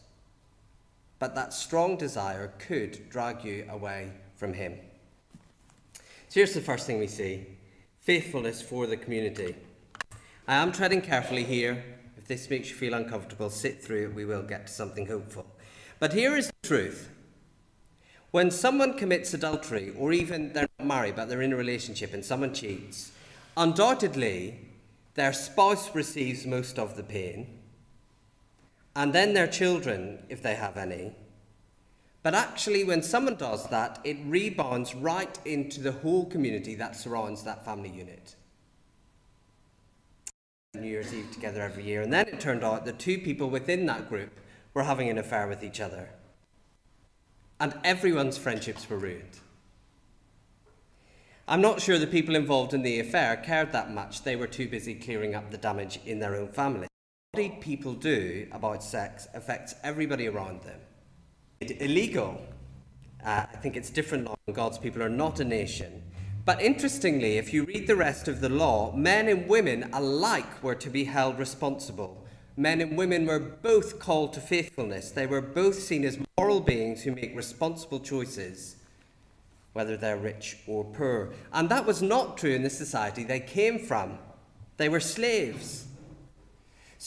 But 1.20 1.36
that 1.36 1.54
strong 1.54 1.98
desire 1.98 2.54
could 2.58 3.10
drag 3.10 3.44
you 3.44 3.68
away 3.70 4.12
from 4.36 4.54
Him. 4.54 4.78
So 6.30 6.40
here's 6.40 6.54
the 6.54 6.62
first 6.62 6.88
thing 6.88 6.98
we 6.98 7.08
see 7.08 7.46
faithfulness 8.02 8.62
for 8.62 8.88
the 8.88 8.98
community. 8.98 9.56
I 10.48 10.56
am 10.56 10.72
treading 10.72 11.02
carefully 11.02 11.44
here. 11.44 11.84
If 12.18 12.28
this 12.28 12.50
makes 12.50 12.70
you 12.70 12.76
feel 12.76 12.96
uncomfortable, 12.96 13.50
sit 13.50 13.82
through 13.82 14.06
it. 14.06 14.16
We 14.16 14.26
will 14.26 14.42
get 14.42 14.68
to 14.68 14.74
something 14.74 15.06
hopeful. 15.06 15.46
But 16.00 16.14
here 16.14 16.36
is 16.36 16.48
the 16.48 16.68
truth. 16.68 17.10
When 18.32 18.50
someone 18.50 18.98
commits 18.98 19.34
adultery, 19.34 19.94
or 19.98 20.14
even 20.14 20.54
they're 20.54 20.68
not 20.80 20.88
married, 20.88 21.16
but 21.16 21.30
they're 21.30 21.42
in 21.42 21.54
a 21.54 21.58
relationship 21.58 22.14
and 22.14 22.26
someone 22.26 22.54
cheats, 22.54 23.12
undoubtedly 23.56 24.60
their 25.14 25.34
spouse 25.34 25.94
receives 25.94 26.46
most 26.46 26.80
of 26.80 26.96
the 26.96 27.04
pain, 27.04 27.60
and 28.96 29.14
then 29.14 29.34
their 29.34 29.48
children, 29.48 30.24
if 30.30 30.42
they 30.42 30.56
have 30.56 30.78
any. 30.78 31.14
But 32.24 32.36
actually, 32.36 32.84
when 32.84 33.02
someone 33.02 33.36
does 33.36 33.68
that, 33.70 34.00
it 34.04 34.18
rebounds 34.26 34.94
right 34.94 35.40
into 35.44 35.82
the 35.82 35.92
whole 35.92 36.26
community 36.26 36.76
that 36.76 36.96
surrounds 36.96 37.44
that 37.44 37.66
family 37.66 37.90
unit. 37.90 38.36
New 40.76 40.88
Year's 40.88 41.14
Eve 41.14 41.32
together 41.32 41.62
every 41.62 41.84
year, 41.84 42.02
and 42.02 42.14
then 42.14 42.28
it 42.28 42.40
turned 42.40 42.64
out 42.64 42.86
that 42.86 43.00
two 43.00 43.18
people 43.18 43.50
within 43.50 43.88
that 43.88 44.08
group 44.08 44.32
were 44.74 44.84
having 44.84 45.10
an 45.10 45.18
affair 45.18 45.48
with 45.48 45.64
each 45.64 45.82
other. 45.82 46.10
And 47.60 47.74
everyone's 47.84 48.38
friendships 48.38 48.90
were 48.90 48.98
ruined. 48.98 49.40
I'm 51.48 51.62
not 51.62 51.82
sure 51.82 51.98
the 52.00 52.08
people 52.08 52.36
involved 52.36 52.74
in 52.74 52.84
the 52.84 53.00
affair 53.00 53.36
cared 53.36 53.74
that 53.74 53.92
much. 53.92 54.24
They 54.24 54.36
were 54.36 54.48
too 54.48 54.70
busy 54.70 54.96
clearing 54.96 55.36
up 55.36 55.52
the 55.52 55.58
damage 55.58 56.00
in 56.06 56.20
their 56.20 56.36
own 56.36 56.48
family. 56.50 56.88
What 57.34 57.62
people 57.62 57.94
do 57.94 58.48
about 58.52 58.84
sex 58.84 59.28
affects 59.34 59.76
everybody 59.84 60.28
around 60.28 60.62
them. 60.62 60.80
Illegal. 61.62 62.42
Uh, 63.24 63.46
I 63.52 63.58
think 63.58 63.78
it's 63.78 63.92
different 63.92 64.26
law. 64.26 64.36
God's 64.52 64.80
people 64.80 65.04
are 65.04 65.10
not 65.10 65.40
a 65.40 65.44
nation. 65.46 66.02
But 66.44 66.60
interestingly, 66.60 67.38
if 67.38 67.54
you 67.54 67.66
read 67.66 67.86
the 67.86 67.96
rest 67.96 68.28
of 68.28 68.42
the 68.42 68.50
law, 68.50 68.92
men 68.96 69.28
and 69.28 69.48
women 69.48 69.88
alike 69.94 70.64
were 70.64 70.74
to 70.76 70.90
be 70.90 71.04
held 71.04 71.38
responsible. 71.38 72.26
Men 72.58 72.82
and 72.82 72.98
women 72.98 73.28
were 73.28 73.40
both 73.40 74.00
called 74.00 74.34
to 74.34 74.42
faithfulness. 74.42 75.12
They 75.12 75.28
were 75.28 75.42
both 75.42 75.76
seen 75.76 76.04
as 76.04 76.18
moral 76.38 76.62
beings 76.62 77.04
who 77.04 77.12
make 77.12 77.36
responsible 77.36 78.00
choices, 78.00 78.78
whether 79.74 79.96
they're 79.96 80.18
rich 80.18 80.58
or 80.66 80.84
poor. 80.84 81.32
And 81.54 81.70
that 81.70 81.86
was 81.86 82.02
not 82.02 82.40
true 82.40 82.52
in 82.56 82.64
the 82.64 82.72
society 82.72 83.24
they 83.24 83.40
came 83.40 83.78
from. 83.78 84.18
They 84.78 84.90
were 84.90 85.00
slaves. 85.00 85.86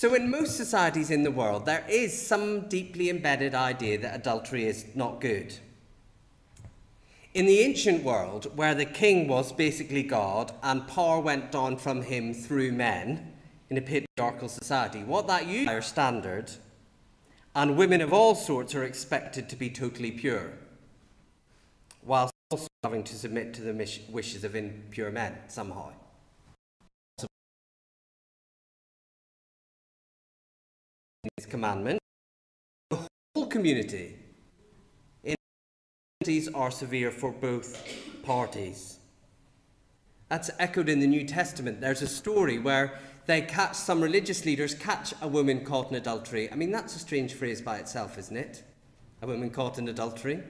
So, 0.05 0.13
in 0.13 0.31
most 0.31 0.59
societies 0.59 1.11
in 1.11 1.23
the 1.23 1.31
world, 1.31 1.65
there 1.65 1.83
is 1.89 2.13
some 2.13 2.69
deeply 2.69 3.09
embedded 3.09 3.55
idea 3.55 3.97
that 4.01 4.15
adultery 4.15 4.67
is 4.67 4.85
not 4.95 5.19
good. 5.19 5.55
In 7.33 7.47
the 7.47 7.61
ancient 7.61 8.05
world, 8.05 8.55
where 8.55 8.75
the 8.75 8.85
king 8.85 9.29
was 9.29 9.51
basically 9.51 10.03
God 10.03 10.53
and 10.63 10.87
power 10.87 11.21
went 11.21 11.51
down 11.51 11.79
from 11.79 12.03
him 12.03 12.35
through 12.35 12.73
men 12.73 13.33
in 13.71 13.79
a 13.79 13.81
patriarchal 13.81 14.51
society, 14.51 15.03
what 15.03 15.27
that 15.29 15.47
used 15.47 15.71
higher 15.71 15.81
standard, 15.81 16.53
and 17.55 17.79
women 17.79 18.03
of 18.03 18.13
all 18.13 18.35
sorts 18.35 18.75
are 18.75 18.85
expected 18.85 19.49
to 19.49 19.57
be 19.57 19.71
totally 19.71 20.11
pure, 20.11 20.53
whilst 22.03 22.35
also 22.51 22.69
having 22.83 23.05
to 23.05 23.15
submit 23.15 23.55
to 23.55 23.63
the 23.63 24.01
wishes 24.11 24.45
of 24.45 24.55
impure 24.55 25.11
men 25.11 25.39
somehow. 25.49 25.93
His 31.37 31.47
commandment, 31.47 31.99
the 32.91 32.99
whole 33.35 33.47
community 33.47 34.17
in 35.23 35.35
penalties 36.21 36.49
are 36.49 36.71
severe 36.71 37.11
for 37.11 37.33
both 37.33 37.83
parties. 38.23 38.99
That's 40.29 40.51
echoed 40.59 40.89
in 40.89 41.01
the 41.01 41.07
New 41.07 41.25
Testament. 41.25 41.81
There's 41.81 42.03
a 42.03 42.09
story 42.09 42.59
where 42.59 42.99
they 43.27 43.41
catch 43.41 43.75
some 43.75 44.03
religious 44.03 44.45
leaders 44.45 44.75
catch 44.75 45.15
a 45.23 45.29
woman 45.29 45.65
caught 45.65 45.91
in 45.91 45.97
adultery. 45.97 46.51
I 46.53 46.57
mean, 46.57 46.71
that's 46.71 46.95
a 46.97 46.99
strange 46.99 47.35
phrase 47.35 47.63
by 47.63 47.79
itself, 47.79 48.19
isn't 48.19 48.37
it? 48.37 48.63
A 49.23 49.27
woman 49.27 49.51
caught 49.51 49.79
in 49.79 49.89
adultery. 49.89 50.43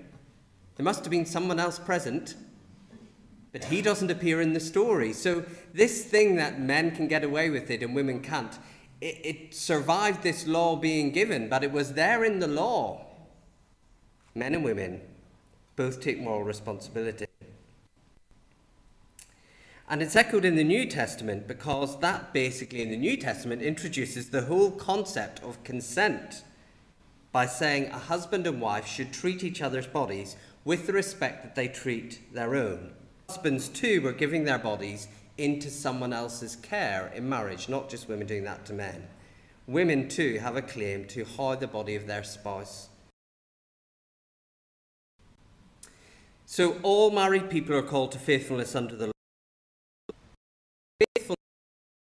There 0.76 0.84
must 0.84 1.04
have 1.04 1.10
been 1.10 1.26
someone 1.26 1.60
else 1.60 1.78
present, 1.78 2.34
but 3.52 3.64
he 3.64 3.80
doesn't 3.80 4.10
appear 4.10 4.40
in 4.40 4.52
the 4.52 4.60
story. 4.60 5.12
So, 5.12 5.44
this 5.72 6.04
thing 6.04 6.34
that 6.36 6.60
men 6.60 6.90
can 6.90 7.06
get 7.06 7.22
away 7.22 7.50
with 7.50 7.70
it 7.70 7.82
and 7.82 7.94
women 7.94 8.20
can't, 8.20 8.58
it, 9.00 9.20
it 9.24 9.54
survived 9.54 10.22
this 10.22 10.46
law 10.46 10.76
being 10.76 11.10
given, 11.10 11.48
but 11.48 11.64
it 11.64 11.72
was 11.72 11.94
there 11.94 12.24
in 12.24 12.38
the 12.38 12.46
law. 12.46 13.04
Men 14.34 14.54
and 14.54 14.64
women 14.64 15.00
both 15.76 16.00
take 16.00 16.20
moral 16.20 16.42
responsibility. 16.42 17.26
And 19.88 20.02
it's 20.02 20.16
echoed 20.16 20.44
in 20.44 20.56
the 20.56 20.64
New 20.64 20.86
Testament 20.86 21.46
because 21.46 22.00
that 22.00 22.32
basically 22.32 22.82
in 22.82 22.90
the 22.90 22.96
New 22.96 23.16
Testament 23.16 23.60
introduces 23.60 24.30
the 24.30 24.42
whole 24.42 24.70
concept 24.70 25.42
of 25.42 25.62
consent 25.62 26.42
by 27.32 27.46
saying 27.46 27.86
a 27.86 27.98
husband 27.98 28.46
and 28.46 28.60
wife 28.60 28.86
should 28.86 29.12
treat 29.12 29.44
each 29.44 29.60
other's 29.60 29.86
bodies 29.86 30.36
with 30.64 30.86
the 30.86 30.92
respect 30.92 31.42
that 31.42 31.54
they 31.54 31.68
treat 31.68 32.32
their 32.32 32.54
own. 32.54 32.92
Husbands, 33.28 33.68
too, 33.68 34.00
were 34.00 34.12
giving 34.12 34.44
their 34.44 34.58
bodies 34.58 35.08
into 35.36 35.70
someone 35.70 36.12
else's 36.12 36.56
care 36.56 37.12
in 37.14 37.28
marriage, 37.28 37.68
not 37.68 37.88
just 37.88 38.08
women 38.08 38.26
doing 38.26 38.44
that 38.44 38.64
to 38.66 38.72
men. 38.72 39.08
Women, 39.66 40.08
too, 40.08 40.38
have 40.38 40.56
a 40.56 40.62
claim 40.62 41.06
to 41.06 41.24
how 41.24 41.54
the 41.54 41.66
body 41.66 41.94
of 41.96 42.06
their 42.06 42.22
spouse 42.22 42.88
So 46.46 46.78
all 46.84 47.10
married 47.10 47.50
people 47.50 47.74
are 47.74 47.82
called 47.82 48.12
to 48.12 48.18
faithfulness 48.20 48.76
under 48.76 48.94
the 48.94 49.06
law. 49.06 50.14
Faithfulness 51.16 51.36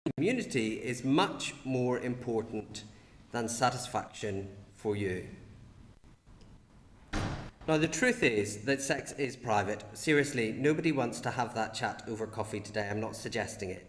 in 0.08 0.12
community 0.16 0.74
is 0.76 1.04
much 1.04 1.54
more 1.64 2.00
important 2.00 2.84
than 3.32 3.48
satisfaction 3.48 4.48
for 4.74 4.96
you. 4.96 5.28
Now, 7.70 7.78
the 7.78 7.88
truth 7.88 8.24
is 8.24 8.64
that 8.64 8.82
sex 8.82 9.12
is 9.12 9.36
private. 9.36 9.84
Seriously, 9.94 10.52
nobody 10.54 10.92
wants 10.92 11.20
to 11.20 11.30
have 11.30 11.54
that 11.54 11.76
chat 11.76 12.02
over 12.08 12.26
coffee 12.26 12.60
today. 12.60 12.90
I'm 12.90 13.00
not 13.00 13.16
suggesting 13.16 13.70
it. 13.70 13.88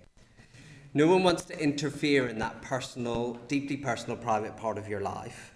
No 0.93 1.07
one 1.07 1.23
wants 1.23 1.45
to 1.45 1.59
interfere 1.59 2.29
in 2.29 2.39
that 2.41 2.61
personal, 2.61 3.41
deeply 3.49 3.79
personal, 3.79 4.19
private 4.19 4.59
part 4.59 4.77
of 4.77 4.87
your 4.87 5.01
life. 5.01 5.55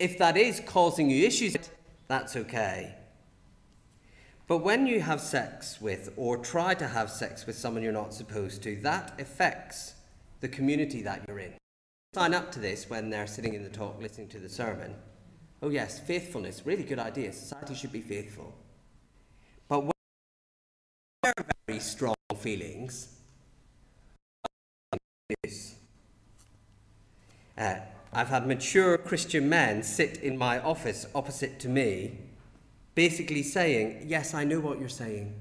If 0.00 0.18
that 0.18 0.36
is 0.36 0.60
causing 0.66 1.08
you 1.08 1.24
issues, 1.24 1.56
that's 2.08 2.34
okay. 2.34 2.96
But 4.48 4.58
when 4.58 4.88
you 4.88 5.00
have 5.02 5.20
sex 5.20 5.80
with 5.80 6.12
or 6.16 6.38
try 6.38 6.74
to 6.74 6.88
have 6.88 7.12
sex 7.12 7.46
with 7.46 7.56
someone 7.56 7.84
you're 7.84 7.92
not 7.92 8.12
supposed 8.12 8.64
to, 8.64 8.74
that 8.80 9.20
affects 9.20 9.94
the 10.40 10.48
community 10.48 11.00
that 11.02 11.22
you're 11.28 11.38
in. 11.38 11.52
Sign 12.12 12.34
up 12.34 12.50
to 12.50 12.58
this 12.58 12.90
when 12.90 13.08
they're 13.08 13.28
sitting 13.28 13.54
in 13.54 13.62
the 13.62 13.70
talk 13.70 14.02
listening 14.02 14.26
to 14.30 14.40
the 14.40 14.48
sermon. 14.48 14.96
Oh, 15.66 15.68
yes, 15.68 15.98
faithfulness, 15.98 16.62
really 16.64 16.84
good 16.84 17.00
idea. 17.00 17.32
Society 17.32 17.74
should 17.74 17.90
be 17.90 18.00
faithful. 18.00 18.54
But 19.66 19.80
when 19.80 19.90
there 21.24 21.32
are 21.36 21.44
very 21.66 21.80
strong 21.80 22.14
feelings, 22.38 23.16
uh, 27.58 27.74
I've 28.12 28.28
had 28.28 28.46
mature 28.46 28.96
Christian 28.96 29.48
men 29.48 29.82
sit 29.82 30.18
in 30.18 30.38
my 30.38 30.60
office 30.60 31.04
opposite 31.16 31.58
to 31.58 31.68
me 31.68 32.20
basically 32.94 33.42
saying, 33.42 34.04
Yes, 34.06 34.34
I 34.34 34.44
know 34.44 34.60
what 34.60 34.78
you're 34.78 34.88
saying. 34.88 35.34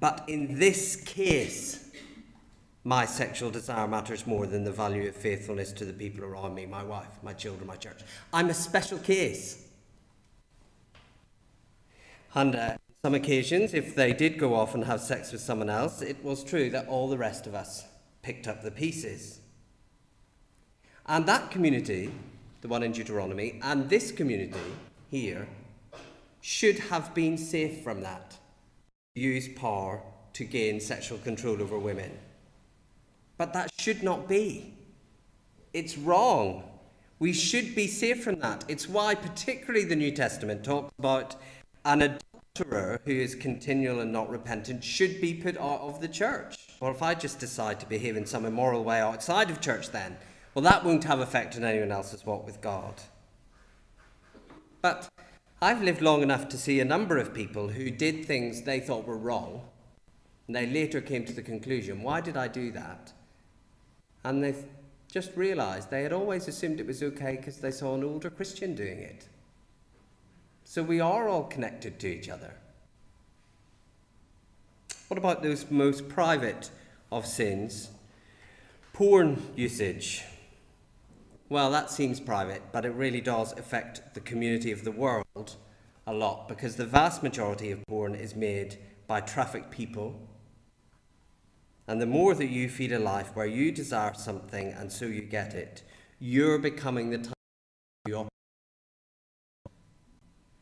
But 0.00 0.24
in 0.26 0.58
this 0.58 0.96
case, 0.96 1.85
my 2.86 3.04
sexual 3.04 3.50
desire 3.50 3.88
matters 3.88 4.28
more 4.28 4.46
than 4.46 4.62
the 4.62 4.70
value 4.70 5.08
of 5.08 5.16
faithfulness 5.16 5.72
to 5.72 5.84
the 5.84 5.92
people 5.92 6.24
around 6.24 6.54
me, 6.54 6.66
my 6.66 6.84
wife, 6.84 7.08
my 7.20 7.32
children, 7.32 7.66
my 7.66 7.74
church. 7.74 7.98
I'm 8.32 8.48
a 8.48 8.54
special 8.54 8.98
case. 8.98 9.66
And 12.32 12.54
uh, 12.54 12.76
some 13.04 13.14
occasions, 13.14 13.74
if 13.74 13.96
they 13.96 14.12
did 14.12 14.38
go 14.38 14.54
off 14.54 14.76
and 14.76 14.84
have 14.84 15.00
sex 15.00 15.32
with 15.32 15.40
someone 15.40 15.68
else, 15.68 16.00
it 16.00 16.22
was 16.22 16.44
true 16.44 16.70
that 16.70 16.86
all 16.86 17.08
the 17.08 17.18
rest 17.18 17.48
of 17.48 17.56
us 17.56 17.84
picked 18.22 18.46
up 18.46 18.62
the 18.62 18.70
pieces. 18.70 19.40
And 21.06 21.26
that 21.26 21.50
community, 21.50 22.12
the 22.60 22.68
one 22.68 22.84
in 22.84 22.92
Deuteronomy, 22.92 23.58
and 23.64 23.90
this 23.90 24.12
community 24.12 24.60
here 25.10 25.48
should 26.40 26.78
have 26.78 27.12
been 27.14 27.36
safe 27.36 27.82
from 27.82 28.02
that, 28.02 28.36
use 29.16 29.48
power 29.48 30.02
to 30.34 30.44
gain 30.44 30.78
sexual 30.78 31.18
control 31.18 31.60
over 31.60 31.80
women. 31.80 32.16
But 33.38 33.52
that 33.52 33.70
should 33.78 34.02
not 34.02 34.28
be. 34.28 34.74
It's 35.72 35.98
wrong. 35.98 36.64
We 37.18 37.32
should 37.32 37.74
be 37.74 37.86
safe 37.86 38.22
from 38.24 38.40
that. 38.40 38.64
It's 38.68 38.88
why, 38.88 39.14
particularly, 39.14 39.84
the 39.84 39.96
New 39.96 40.10
Testament 40.10 40.64
talks 40.64 40.92
about 40.98 41.36
an 41.84 42.02
adulterer 42.02 43.00
who 43.04 43.12
is 43.12 43.34
continual 43.34 44.00
and 44.00 44.12
not 44.12 44.30
repentant 44.30 44.82
should 44.82 45.20
be 45.20 45.34
put 45.34 45.56
out 45.58 45.80
of 45.80 46.00
the 46.00 46.08
church. 46.08 46.56
Well, 46.80 46.90
if 46.90 47.02
I 47.02 47.14
just 47.14 47.38
decide 47.38 47.80
to 47.80 47.86
behave 47.86 48.16
in 48.16 48.26
some 48.26 48.44
immoral 48.44 48.84
way 48.84 49.00
outside 49.00 49.50
of 49.50 49.60
church, 49.60 49.90
then, 49.90 50.16
well, 50.54 50.62
that 50.62 50.84
won't 50.84 51.04
have 51.04 51.20
effect 51.20 51.56
on 51.56 51.64
anyone 51.64 51.92
else's 51.92 52.24
walk 52.24 52.44
with 52.46 52.60
God. 52.60 52.94
But 54.82 55.08
I've 55.60 55.82
lived 55.82 56.02
long 56.02 56.22
enough 56.22 56.48
to 56.50 56.58
see 56.58 56.80
a 56.80 56.84
number 56.84 57.16
of 57.16 57.32
people 57.32 57.68
who 57.68 57.90
did 57.90 58.26
things 58.26 58.62
they 58.62 58.80
thought 58.80 59.06
were 59.06 59.16
wrong, 59.16 59.62
and 60.46 60.54
they 60.54 60.66
later 60.66 61.00
came 61.00 61.24
to 61.24 61.32
the 61.32 61.42
conclusion, 61.42 62.02
why 62.02 62.20
did 62.20 62.36
I 62.36 62.48
do 62.48 62.70
that? 62.72 63.12
And 64.26 64.42
they 64.42 64.56
just 65.08 65.36
realized 65.36 65.88
they 65.88 66.02
had 66.02 66.12
always 66.12 66.48
assumed 66.48 66.80
it 66.80 66.86
was 66.86 67.00
okay 67.00 67.36
because 67.36 67.58
they 67.58 67.70
saw 67.70 67.94
an 67.94 68.02
older 68.02 68.28
Christian 68.28 68.74
doing 68.74 68.98
it. 68.98 69.28
So 70.64 70.82
we 70.82 70.98
are 70.98 71.28
all 71.28 71.44
connected 71.44 72.00
to 72.00 72.08
each 72.08 72.28
other. 72.28 72.52
What 75.06 75.16
about 75.16 75.44
those 75.44 75.70
most 75.70 76.08
private 76.08 76.70
of 77.12 77.24
sins? 77.24 77.90
Porn 78.92 79.40
usage. 79.54 80.24
Well, 81.48 81.70
that 81.70 81.88
seems 81.88 82.18
private, 82.18 82.62
but 82.72 82.84
it 82.84 82.94
really 82.94 83.20
does 83.20 83.52
affect 83.52 84.14
the 84.14 84.20
community 84.20 84.72
of 84.72 84.82
the 84.82 84.90
world 84.90 85.54
a 86.04 86.12
lot 86.12 86.48
because 86.48 86.74
the 86.74 86.84
vast 86.84 87.22
majority 87.22 87.70
of 87.70 87.86
porn 87.86 88.16
is 88.16 88.34
made 88.34 88.78
by 89.06 89.20
trafficked 89.20 89.70
people. 89.70 90.20
And 91.88 92.00
the 92.00 92.06
more 92.06 92.34
that 92.34 92.46
you 92.46 92.68
feed 92.68 92.92
a 92.92 92.98
life 92.98 93.34
where 93.34 93.46
you 93.46 93.70
desire 93.70 94.14
something 94.14 94.72
and 94.72 94.90
so 94.90 95.06
you 95.06 95.22
get 95.22 95.54
it, 95.54 95.82
you're 96.18 96.58
becoming 96.58 97.10
the 97.10 97.18
type 97.18 97.32
of 98.12 98.28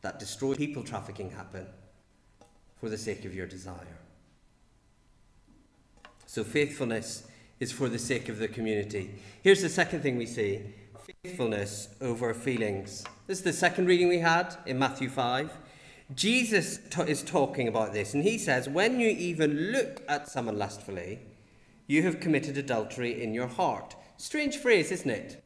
that 0.01 0.19
destroys 0.19 0.57
people 0.57 0.83
trafficking 0.83 1.31
happen 1.31 1.65
for 2.79 2.89
the 2.89 2.97
sake 2.97 3.25
of 3.25 3.33
your 3.33 3.47
desire. 3.47 3.97
So 6.27 6.43
faithfulness 6.43 7.27
is 7.59 7.71
for 7.71 7.89
the 7.89 7.97
sake 7.97 8.29
of 8.29 8.37
the 8.37 8.47
community. 8.47 9.15
Here's 9.41 9.63
the 9.63 9.69
second 9.69 10.01
thing 10.01 10.17
we 10.17 10.27
see 10.27 10.61
faithfulness 11.23 11.89
over 12.01 12.33
feelings. 12.33 13.03
This 13.25 13.39
is 13.39 13.43
the 13.43 13.53
second 13.53 13.87
reading 13.87 14.07
we 14.07 14.19
had 14.19 14.55
in 14.67 14.77
Matthew 14.77 15.09
5. 15.09 15.49
Jesus 16.13 16.79
t- 16.89 17.01
is 17.01 17.23
talking 17.23 17.67
about 17.67 17.93
this, 17.93 18.13
and 18.13 18.23
he 18.23 18.37
says, 18.37 18.69
When 18.69 18.99
you 18.99 19.09
even 19.09 19.71
look 19.71 20.03
at 20.07 20.27
someone 20.27 20.59
lustfully, 20.59 21.19
you 21.87 22.03
have 22.03 22.19
committed 22.19 22.57
adultery 22.57 23.23
in 23.23 23.33
your 23.33 23.47
heart. 23.47 23.95
Strange 24.17 24.57
phrase, 24.57 24.91
isn't 24.91 25.09
it? 25.09 25.43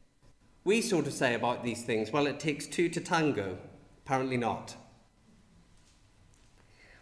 We 0.64 0.82
sort 0.82 1.06
of 1.06 1.14
say 1.14 1.34
about 1.34 1.64
these 1.64 1.84
things, 1.84 2.12
well, 2.12 2.26
it 2.26 2.38
takes 2.38 2.66
two 2.66 2.88
to 2.90 3.00
tango. 3.00 3.58
Apparently 4.04 4.36
not. 4.36 4.76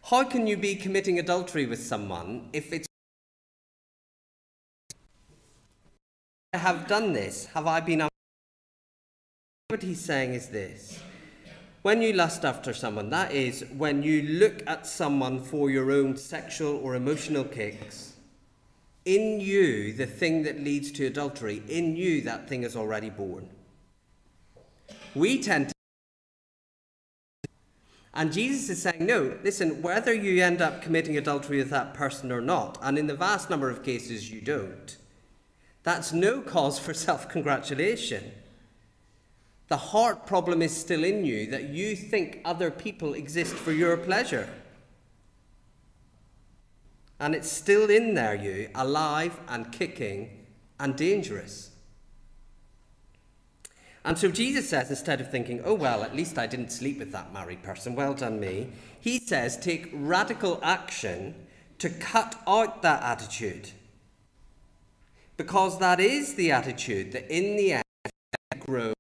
How 0.05 0.25
can 0.25 0.47
you 0.47 0.57
be 0.57 0.77
committing 0.77 1.19
adultery 1.19 1.67
with 1.67 1.83
someone 1.83 2.49
if 2.53 2.73
it's 2.73 2.87
I 6.55 6.59
have 6.59 6.87
done 6.87 7.13
this? 7.13 7.47
Have 7.47 7.67
I 7.67 7.81
been 7.81 8.09
what 9.69 9.83
he's 9.83 10.01
saying 10.01 10.33
is 10.33 10.49
this. 10.49 10.99
When 11.83 12.03
you 12.03 12.13
lust 12.13 12.45
after 12.45 12.75
someone, 12.75 13.11
that 13.11 13.33
is 13.33 13.65
when 13.77 14.03
you 14.03 14.23
look 14.23 14.63
at 14.67 14.87
someone 14.87 15.41
for 15.41 15.71
your 15.71 15.93
own 15.93 16.17
sexual 16.17 16.77
or 16.77 16.97
emotional 16.97 17.45
kicks, 17.45 18.15
in 19.05 19.41
you, 19.41 19.93
the 19.93 20.07
thing 20.07 20.43
that 20.43 20.61
leads 20.61 20.91
to 20.93 21.07
adultery, 21.07 21.63
in 21.69 21.97
you, 21.97 22.21
that 22.23 22.49
thing 22.49 22.63
is 22.63 22.77
already 22.77 23.11
born. 23.11 23.49
We 25.15 25.41
tend 25.41 25.69
to 25.69 25.75
and 28.19 28.33
Jesus 28.33 28.69
is 28.69 28.83
saying, 28.83 29.07
no, 29.07 29.39
listen, 29.45 29.81
whether 29.81 30.13
you 30.13 30.43
end 30.43 30.61
up 30.61 30.83
committing 30.83 31.17
adultery 31.17 31.59
with 31.59 31.71
that 31.71 31.95
person 31.95 32.33
or 32.33 32.41
not, 32.41 32.77
and 32.83 32.99
in 32.99 33.07
the 33.07 33.15
vast 33.15 33.49
number 33.49 33.71
of 33.71 33.85
cases 33.85 34.29
you 34.29 34.41
don't, 34.41 34.97
that's 35.85 36.13
no 36.13 36.41
cause 36.41 36.81
for 36.81 36.93
self 37.07 37.29
congratulation. 37.29 38.33
The 39.69 39.77
heart 39.77 40.27
problem 40.27 40.63
is 40.63 40.75
still 40.75 41.05
in 41.05 41.25
you 41.25 41.47
that 41.51 41.69
you 41.69 41.95
think 41.95 42.41
other 42.45 42.71
people 42.71 43.15
exist 43.15 43.55
for 43.55 43.73
your 43.73 43.97
pleasure. 43.99 44.49
And 47.21 47.35
it's 47.35 47.51
still 47.51 47.91
in 47.91 48.15
there, 48.15 48.35
you, 48.35 48.71
alive 48.75 49.39
and 49.49 49.71
kicking 49.71 50.47
and 50.81 50.97
dangerous. 50.97 51.71
And 54.05 54.17
so 54.17 54.31
Jesus 54.31 54.71
says, 54.71 54.89
instead 54.89 55.21
of 55.21 55.31
thinking, 55.31 55.61
oh, 55.65 55.75
well, 55.75 56.03
at 56.03 56.17
least 56.17 56.39
I 56.39 56.47
didn't 56.47 56.71
sleep 56.71 56.99
with 56.99 57.13
that 57.13 57.33
married 57.33 57.63
person, 57.63 57.95
well 57.95 58.15
done 58.15 58.41
me, 58.41 58.69
he 59.01 59.19
says, 59.19 59.59
take 59.59 59.91
radical 59.93 60.61
action 60.63 61.35
to 61.79 61.91
cut 61.91 62.41
out 62.47 62.81
that 62.83 63.03
attitude. 63.03 63.71
Because 65.37 65.79
that 65.79 66.01
is 66.01 66.35
the 66.35 66.53
attitude 66.53 67.13
that 67.13 67.31
in 67.31 67.57
the 67.57 67.73
end 67.75 67.85
grows. 68.61 68.95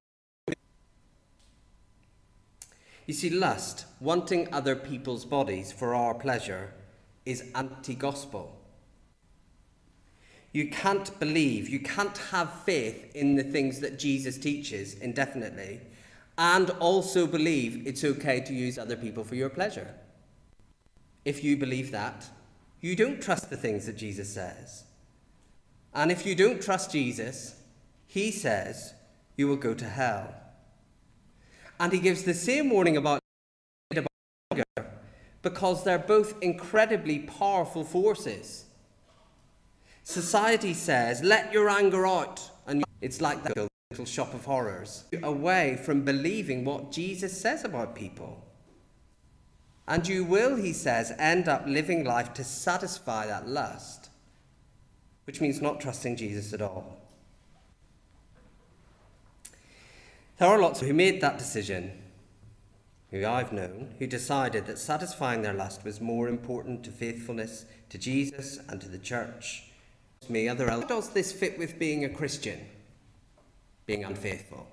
You 3.08 3.14
see, 3.14 3.30
lust, 3.30 3.86
wanting 4.00 4.52
other 4.52 4.76
people's 4.76 5.24
bodies 5.24 5.72
for 5.72 5.94
our 5.94 6.12
pleasure, 6.12 6.74
is 7.24 7.50
anti 7.54 7.94
gospel. 7.94 8.54
You 10.52 10.68
can't 10.68 11.18
believe, 11.18 11.70
you 11.70 11.80
can't 11.80 12.18
have 12.18 12.52
faith 12.64 13.16
in 13.16 13.34
the 13.34 13.44
things 13.44 13.80
that 13.80 13.98
Jesus 13.98 14.36
teaches 14.36 14.92
indefinitely, 14.98 15.80
and 16.36 16.68
also 16.80 17.26
believe 17.26 17.86
it's 17.86 18.04
okay 18.04 18.40
to 18.40 18.52
use 18.52 18.76
other 18.76 18.96
people 18.96 19.24
for 19.24 19.36
your 19.36 19.48
pleasure. 19.48 19.88
If 21.24 21.42
you 21.42 21.56
believe 21.56 21.90
that, 21.92 22.26
you 22.82 22.94
don't 22.94 23.22
trust 23.22 23.48
the 23.48 23.56
things 23.56 23.86
that 23.86 23.96
Jesus 23.96 24.28
says. 24.28 24.84
And 25.94 26.12
if 26.12 26.26
you 26.26 26.34
don't 26.34 26.60
trust 26.60 26.92
Jesus, 26.92 27.56
he 28.06 28.30
says 28.30 28.92
you 29.38 29.48
will 29.48 29.56
go 29.56 29.72
to 29.72 29.86
hell. 29.86 30.34
And 31.80 31.92
he 31.92 31.98
gives 31.98 32.24
the 32.24 32.34
same 32.34 32.70
warning 32.70 32.96
about 32.96 33.20
anger 34.52 34.64
because 35.42 35.84
they're 35.84 35.98
both 35.98 36.34
incredibly 36.42 37.20
powerful 37.20 37.84
forces. 37.84 38.64
Society 40.02 40.74
says, 40.74 41.22
let 41.22 41.52
your 41.52 41.68
anger 41.68 42.06
out. 42.06 42.50
And 42.66 42.84
it's 43.00 43.20
like 43.20 43.42
that 43.44 43.68
little 43.90 44.06
shop 44.06 44.34
of 44.34 44.44
horrors. 44.44 45.04
Away 45.22 45.78
from 45.84 46.04
believing 46.04 46.64
what 46.64 46.90
Jesus 46.90 47.40
says 47.40 47.64
about 47.64 47.94
people. 47.94 48.44
And 49.86 50.06
you 50.06 50.24
will, 50.24 50.56
he 50.56 50.72
says, 50.72 51.12
end 51.18 51.48
up 51.48 51.64
living 51.66 52.04
life 52.04 52.34
to 52.34 52.44
satisfy 52.44 53.26
that 53.26 53.48
lust 53.48 54.08
which 55.28 55.42
means 55.42 55.60
not 55.60 55.78
trusting 55.78 56.16
Jesus 56.16 56.54
at 56.54 56.62
all. 56.62 56.96
There 60.38 60.48
are 60.48 60.60
lots 60.60 60.80
who 60.80 60.92
made 60.94 61.20
that 61.20 61.36
decision, 61.36 61.90
who 63.10 63.26
I've 63.26 63.52
known, 63.52 63.94
who 63.98 64.06
decided 64.06 64.66
that 64.66 64.78
satisfying 64.78 65.42
their 65.42 65.52
lust 65.52 65.84
was 65.84 66.00
more 66.00 66.28
important 66.28 66.84
to 66.84 66.92
faithfulness 66.92 67.64
to 67.88 67.98
Jesus 67.98 68.60
and 68.68 68.80
to 68.80 68.88
the 68.88 68.98
church. 68.98 69.64
Me, 70.28 70.48
other 70.48 70.70
How 70.70 70.82
does 70.82 71.10
this 71.10 71.32
fit 71.32 71.58
with 71.58 71.78
being 71.78 72.04
a 72.04 72.08
Christian? 72.08 72.60
Being 73.86 74.04
unfaithful. 74.04 74.68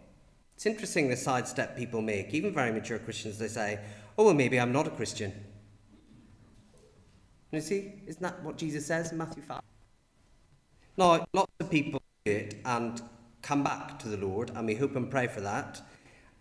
It's 0.55 0.67
interesting 0.67 1.09
the 1.09 1.17
sidestep 1.17 1.75
people 1.75 2.01
make, 2.01 2.33
even 2.33 2.53
very 2.53 2.71
mature 2.71 2.99
Christians, 2.99 3.39
they 3.39 3.47
say, 3.47 3.79
oh, 4.19 4.25
well, 4.25 4.33
maybe 4.35 4.59
I'm 4.59 4.71
not 4.71 4.85
a 4.85 4.91
Christian. 4.91 5.33
You 7.51 7.61
see, 7.61 7.93
isn't 8.05 8.21
that 8.21 8.43
what 8.43 8.57
Jesus 8.57 8.85
says 8.85 9.11
in 9.11 9.17
Matthew 9.17 9.41
5? 9.41 9.61
Now, 10.97 11.25
lots 11.33 11.51
of 11.59 11.71
people 11.71 12.01
do 12.23 12.31
it 12.31 12.55
and 12.65 13.01
come 13.45 13.63
back 13.63 13.99
to 13.99 14.07
the 14.07 14.17
Lord, 14.17 14.51
and 14.55 14.65
we 14.65 14.73
hope 14.73 14.95
and 14.95 15.09
pray 15.09 15.27
for 15.27 15.41
that. 15.41 15.79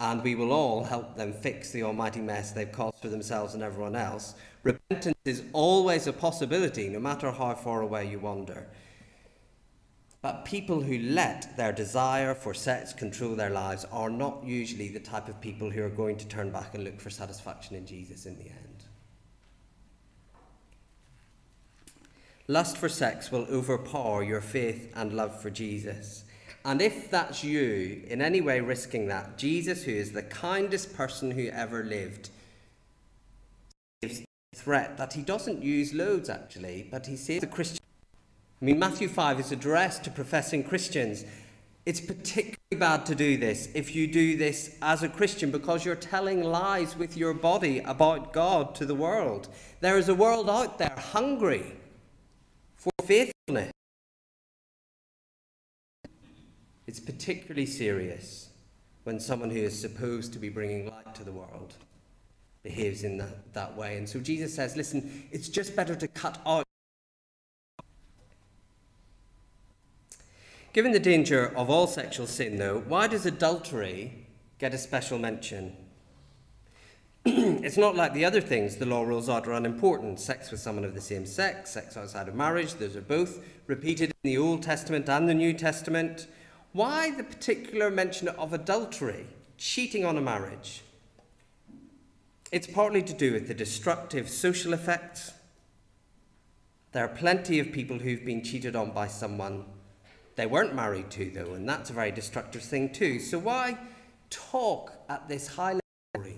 And 0.01 0.25
we 0.25 0.35
will 0.35 0.53
all 0.53 0.83
help 0.83 1.17
them 1.17 1.35
fix 1.35 1.71
the 1.71 1.83
almighty 1.83 2.21
mess 2.21 2.51
they've 2.51 2.73
caused 2.73 3.01
for 3.01 3.09
themselves 3.09 3.55
and 3.55 3.63
everyone 3.63 3.95
else. 3.95 4.35
Repentance 4.63 5.15
is 5.27 5.43
always 5.53 6.07
a 6.07 6.13
possibility, 6.13 6.89
no 6.89 6.99
matter 6.99 7.31
how 7.31 7.55
far 7.55 7.83
away 7.83 8.11
you 8.11 8.19
wander. 8.19 8.67
But 10.23 10.47
people 10.47 10.81
who 10.81 10.99
let 10.99 11.55
their 11.59 11.73
desire 11.73 12.35
for 12.35 12.55
sex 12.55 12.95
control 12.95 13.37
their 13.37 13.51
lives 13.51 13.85
are 13.93 14.09
not 14.09 14.43
usually 14.43 14.89
the 14.89 14.99
type 14.99 15.29
of 15.29 15.41
people 15.43 15.71
who 15.71 15.83
are 15.83 15.91
going 15.91 16.17
to 16.17 16.27
turn 16.27 16.51
back 16.51 16.75
and 16.75 16.85
look 16.85 16.99
for 16.99 17.11
satisfaction 17.11 17.77
in 17.77 17.87
Jesus 17.87 18.25
in 18.25 18.39
the 18.39 18.47
end. 18.47 18.85
Lust 22.49 22.79
for 22.79 22.89
sex 22.89 23.31
will 23.31 23.47
overpower 23.51 24.23
your 24.23 24.41
faith 24.41 24.91
and 24.97 25.13
love 25.13 25.41
for 25.41 25.51
Jesus. 25.51 26.25
And 26.65 26.81
if 26.81 27.11
that's 27.11 27.45
you 27.45 28.03
in 28.07 28.23
any 28.23 28.41
way 28.41 28.61
risking 28.61 29.09
that, 29.09 29.37
Jesus, 29.37 29.85
who 29.85 29.93
is 29.93 30.13
the 30.13 30.23
kindest 30.23 30.97
person 30.97 31.31
who 31.31 31.49
ever 31.49 31.85
lived, 31.85 32.31
gives 34.01 34.23
threat 34.55 34.97
that 34.97 35.13
he 35.13 35.23
doesn't 35.23 35.63
use 35.63 35.93
loads 35.93 36.31
actually, 36.31 36.89
but 36.91 37.07
he 37.07 37.17
says 37.17 37.41
the 37.41 37.47
Christian. 37.47 37.81
I 38.63 38.65
mean, 38.65 38.79
Matthew 38.79 39.09
5 39.09 39.41
is 39.41 39.53
addressed 39.53 40.05
to 40.05 40.11
professing 40.11 40.65
Christians. 40.65 41.25
It's 41.85 42.01
particularly 42.01 42.57
bad 42.79 43.05
to 43.07 43.15
do 43.15 43.37
this 43.37 43.69
if 43.75 43.95
you 43.95 44.07
do 44.07 44.39
this 44.39 44.79
as 44.81 45.03
a 45.03 45.09
Christian 45.09 45.51
because 45.51 45.85
you're 45.85 45.95
telling 45.95 46.43
lies 46.43 46.97
with 46.97 47.15
your 47.15 47.35
body 47.35 47.81
about 47.81 48.33
God 48.33 48.75
to 48.77 48.87
the 48.87 48.95
world. 48.95 49.49
There 49.81 49.99
is 49.99 50.09
a 50.09 50.15
world 50.15 50.49
out 50.49 50.79
there 50.79 50.97
hungry 50.97 51.77
for 52.75 52.91
faithfulness. 53.03 53.74
It's 56.87 57.01
particularly 57.01 57.67
serious 57.67 58.51
when 59.05 59.21
someone 59.21 59.51
who 59.51 59.59
is 59.59 59.79
supposed 59.79 60.33
to 60.33 60.39
be 60.39 60.49
bringing 60.49 60.91
light 60.91 61.15
to 61.15 61.25
the 61.25 61.33
world 61.33 61.75
behaves 62.63 63.05
in 63.05 63.19
that, 63.19 63.53
that 63.53 63.77
way. 63.77 63.97
And 63.97 64.09
so 64.09 64.19
Jesus 64.19 64.55
says, 64.55 64.77
listen, 64.77 65.29
it's 65.31 65.49
just 65.49 65.77
better 65.77 65.95
to 65.95 66.09
cut 66.09 66.39
out. 66.47 66.65
Given 70.73 70.93
the 70.93 70.99
danger 70.99 71.53
of 71.57 71.71
all 71.71 71.87
sexual 71.87 72.27
sin, 72.27 72.57
though, 72.57 72.83
why 72.89 73.07
does 73.07 73.27
adultery 73.27 74.27
get 74.59 74.75
a 74.75 74.79
special 74.79 75.19
mention? 75.19 75.77
it's 77.27 77.77
not 77.77 77.95
like 77.95 78.13
the 78.13 78.25
other 78.25 78.41
things 78.41 78.77
the 78.77 78.87
law 78.87 79.03
rules 79.03 79.29
out 79.29 79.47
are 79.47 79.53
unimportant. 79.53 80.19
Sex 80.19 80.51
with 80.51 80.61
someone 80.61 80.85
of 80.85 80.95
the 80.95 81.01
same 81.01 81.27
sex, 81.27 81.71
sex 81.71 81.97
outside 81.97 82.29
of 82.29 82.35
marriage, 82.35 82.75
those 82.75 82.97
are 82.97 83.03
both 83.03 83.45
repeated 83.67 84.11
in 84.11 84.31
the 84.31 84.39
Old 84.39 84.63
Testament 84.63 85.09
and 85.09 85.29
the 85.29 85.35
New 85.35 85.53
Testament. 85.53 86.27
Why 86.75 87.13
the 87.13 87.23
particular 87.23 87.89
mention 87.89 88.27
of 88.27 88.53
adultery, 88.53 89.27
cheating 89.57 90.05
on 90.05 90.19
a 90.19 90.21
marriage? 90.21 90.83
It's 92.51 92.67
partly 92.67 93.01
to 93.01 93.13
do 93.13 93.33
with 93.33 93.47
the 93.47 93.55
destructive 93.55 94.29
social 94.29 94.73
effects. 94.73 95.31
There 96.91 97.05
are 97.05 97.09
plenty 97.09 97.61
of 97.61 97.71
people 97.71 98.01
who've 98.01 98.25
been 98.25 98.43
cheated 98.43 98.75
on 98.75 98.91
by 98.91 99.07
someone 99.07 99.67
they 100.35 100.47
weren't 100.47 100.75
married 100.75 101.13
to, 101.13 101.31
though, 101.31 101.55
and 101.55 101.69
that's 101.69 101.91
a 101.91 101.93
very 101.93 102.11
destructive 102.11 102.63
thing, 102.63 102.93
too. 102.93 103.21
So, 103.21 103.39
why 103.39 103.79
talk 104.29 104.95
at 105.09 105.29
this 105.29 105.47
high 105.47 105.79
level? 106.17 106.33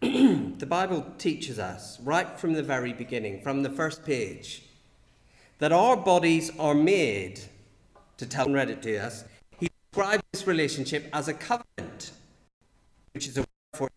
the 0.58 0.66
Bible 0.66 1.04
teaches 1.18 1.58
us, 1.58 2.00
right 2.00 2.40
from 2.40 2.54
the 2.54 2.62
very 2.62 2.94
beginning, 2.94 3.42
from 3.42 3.62
the 3.62 3.68
first 3.68 4.06
page, 4.06 4.62
that 5.58 5.70
our 5.70 5.98
bodies 5.98 6.50
are 6.58 6.74
made 6.74 7.42
to 8.18 8.26
tell 8.26 8.46
and 8.46 8.54
read 8.54 8.70
it 8.70 8.82
to 8.82 8.96
us, 8.98 9.24
he 9.58 9.68
described 9.90 10.22
this 10.32 10.46
relationship 10.46 11.08
as 11.12 11.28
a 11.28 11.34
covenant, 11.34 12.12
which 13.12 13.28
is 13.28 13.36
a 13.36 13.40
word 13.40 13.46
for. 13.74 13.90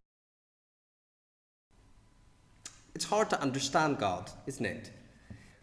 It's 2.96 3.06
hard 3.06 3.30
to 3.30 3.42
understand 3.42 3.98
God, 4.00 4.30
isn't 4.46 4.66
it? 4.66 4.92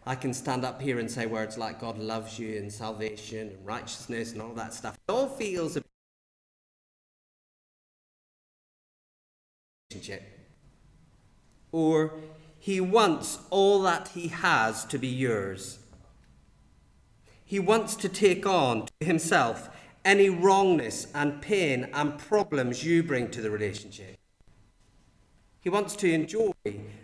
I 0.07 0.15
can 0.15 0.33
stand 0.33 0.63
up 0.63 0.81
here 0.81 0.99
and 0.99 1.09
say 1.09 1.25
words 1.25 1.57
like 1.57 1.79
God 1.79 1.97
loves 1.97 2.37
you 2.37 2.57
and 2.57 2.71
salvation 2.71 3.49
and 3.49 3.65
righteousness 3.65 4.33
and 4.33 4.41
all 4.41 4.53
that 4.53 4.73
stuff. 4.73 4.97
It 5.07 5.11
all 5.11 5.27
feels 5.27 5.77
a 5.77 5.83
relationship. 9.89 10.23
Or 11.71 12.13
he 12.59 12.79
wants 12.79 13.39
all 13.49 13.81
that 13.81 14.09
he 14.09 14.27
has 14.27 14.85
to 14.85 14.99
be 14.99 15.07
yours. 15.07 15.79
He 17.47 17.59
wants 17.59 17.95
to 17.97 18.09
take 18.09 18.47
on 18.47 18.87
to 18.87 19.05
himself 19.05 19.69
any 20.03 20.29
wrongness 20.29 21.07
and 21.13 21.43
pain 21.43 21.89
and 21.93 22.17
problems 22.17 22.83
you 22.83 23.03
bring 23.03 23.29
to 23.29 23.41
the 23.41 23.51
relationship. 23.51 24.17
He 25.61 25.69
wants 25.69 25.95
to 25.97 26.11
enjoy 26.11 26.51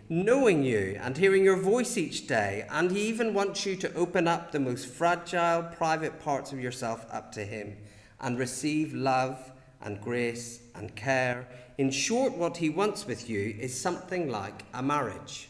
knowing 0.08 0.64
you 0.64 0.98
and 1.00 1.16
hearing 1.16 1.44
your 1.44 1.56
voice 1.56 1.96
each 1.96 2.26
day, 2.26 2.66
and 2.70 2.90
he 2.90 3.02
even 3.02 3.34
wants 3.34 3.64
you 3.66 3.76
to 3.76 3.94
open 3.94 4.26
up 4.26 4.50
the 4.50 4.60
most 4.60 4.86
fragile, 4.86 5.62
private 5.62 6.20
parts 6.20 6.52
of 6.52 6.60
yourself 6.60 7.06
up 7.12 7.32
to 7.32 7.44
him 7.44 7.76
and 8.20 8.38
receive 8.38 8.92
love 8.92 9.52
and 9.80 10.00
grace 10.00 10.60
and 10.74 10.94
care. 10.96 11.48
In 11.78 11.90
short, 11.90 12.36
what 12.36 12.56
he 12.56 12.68
wants 12.68 13.06
with 13.06 13.28
you 13.28 13.56
is 13.60 13.80
something 13.80 14.28
like 14.28 14.64
a 14.74 14.82
marriage. 14.82 15.48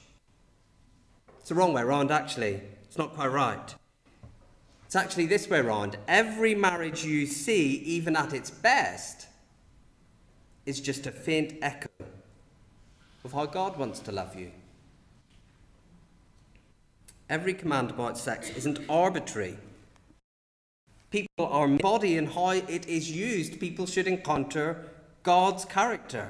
It's 1.40 1.48
the 1.48 1.55
wrong 1.55 1.72
way 1.72 1.83
around, 1.83 2.11
actually. 2.11 2.62
It's 2.85 2.98
not 2.98 3.14
quite 3.14 3.28
right. 3.33 3.74
It's 4.92 4.96
actually 4.96 5.24
this 5.24 5.48
way 5.48 5.61
around. 5.61 5.96
Every 6.07 6.55
marriage 6.55 7.02
you 7.02 7.26
see, 7.26 7.76
even 7.76 8.14
at 8.14 8.35
its 8.35 8.50
best, 8.50 9.26
is 10.66 10.83
just 10.83 11.07
a 11.07 11.11
faint 11.11 11.55
echo 11.62 11.88
of 13.24 13.33
how 13.33 13.46
God 13.46 13.78
wants 13.78 14.00
to 14.00 14.12
love 14.12 14.37
you. 14.37 14.50
Every 17.31 17.55
command 17.55 17.88
about 17.88 18.18
sex 18.18 18.50
isn't 18.50 18.81
arbitrary. 18.87 19.57
People 21.09 21.46
are 21.46 21.68
body 21.68 22.18
and 22.18 22.28
how 22.28 22.50
it 22.50 22.87
is 22.87 23.11
used. 23.11 23.59
People 23.61 23.87
should 23.87 24.07
encounter 24.07 24.90
God's 25.22 25.64
character. 25.64 26.28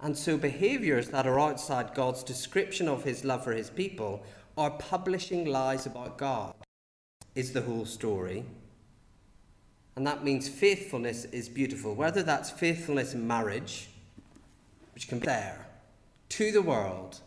And 0.00 0.18
so 0.18 0.36
behaviors 0.36 1.10
that 1.10 1.28
are 1.28 1.38
outside 1.38 1.94
God's 1.94 2.24
description 2.24 2.88
of 2.88 3.04
his 3.04 3.24
love 3.24 3.44
for 3.44 3.52
his 3.52 3.70
people 3.70 4.26
are 4.58 4.70
publishing 4.70 5.44
lies 5.44 5.86
about 5.86 6.18
God 6.18 6.52
is 7.36 7.52
the 7.52 7.60
whole 7.60 7.84
story. 7.84 8.44
And 9.94 10.06
that 10.06 10.24
means 10.24 10.48
faithfulness 10.48 11.24
is 11.26 11.48
beautiful, 11.48 11.94
whether 11.94 12.22
that's 12.22 12.50
faithfulness 12.50 13.14
in 13.14 13.26
marriage, 13.26 13.88
which 14.94 15.06
can 15.08 15.20
be 15.20 15.26
there 15.26 15.66
to 16.30 16.50
the 16.50 16.62
world 16.62 17.20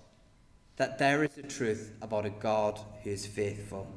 that 0.76 0.98
there 0.98 1.24
is 1.24 1.38
a 1.38 1.44
truth 1.44 1.94
about 2.02 2.26
a 2.26 2.30
God 2.30 2.80
who 3.04 3.10
is 3.10 3.26
faithful. 3.26 3.88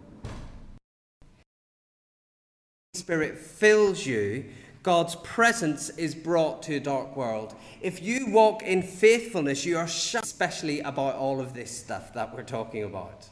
Spirit 2.94 3.38
fills 3.38 4.04
you, 4.04 4.44
God's 4.82 5.14
presence 5.16 5.90
is 5.90 6.14
brought 6.14 6.62
to 6.64 6.76
a 6.76 6.80
dark 6.80 7.16
world. 7.16 7.54
If 7.80 8.02
you 8.02 8.26
walk 8.30 8.62
in 8.62 8.82
faithfulness, 8.82 9.64
you 9.64 9.78
are 9.78 9.84
especially 9.84 10.80
about 10.80 11.14
all 11.14 11.40
of 11.40 11.54
this 11.54 11.70
stuff 11.70 12.12
that 12.14 12.34
we're 12.34 12.42
talking 12.42 12.82
about. 12.82 13.28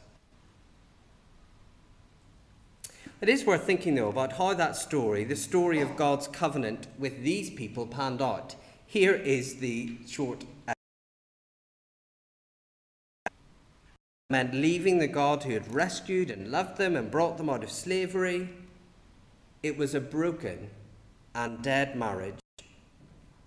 It 3.21 3.29
is 3.29 3.45
worth 3.45 3.65
thinking, 3.65 3.93
though, 3.93 4.09
about 4.09 4.33
how 4.33 4.55
that 4.55 4.75
story, 4.75 5.23
the 5.23 5.35
story 5.35 5.79
of 5.79 5.95
God's 5.95 6.27
covenant 6.27 6.87
with 6.97 7.21
these 7.21 7.51
people, 7.51 7.85
panned 7.85 8.19
out. 8.19 8.55
Here 8.87 9.13
is 9.13 9.57
the 9.57 9.95
short. 10.07 10.43
Uh, 10.67 10.73
meant 14.31 14.55
leaving 14.55 14.97
the 14.97 15.07
God 15.07 15.43
who 15.43 15.53
had 15.53 15.71
rescued 15.71 16.31
and 16.31 16.49
loved 16.49 16.77
them 16.77 16.95
and 16.95 17.11
brought 17.11 17.37
them 17.37 17.47
out 17.47 17.63
of 17.63 17.69
slavery. 17.69 18.49
It 19.61 19.77
was 19.77 19.93
a 19.93 20.01
broken 20.01 20.71
and 21.35 21.61
dead 21.61 21.95
marriage 21.95 22.39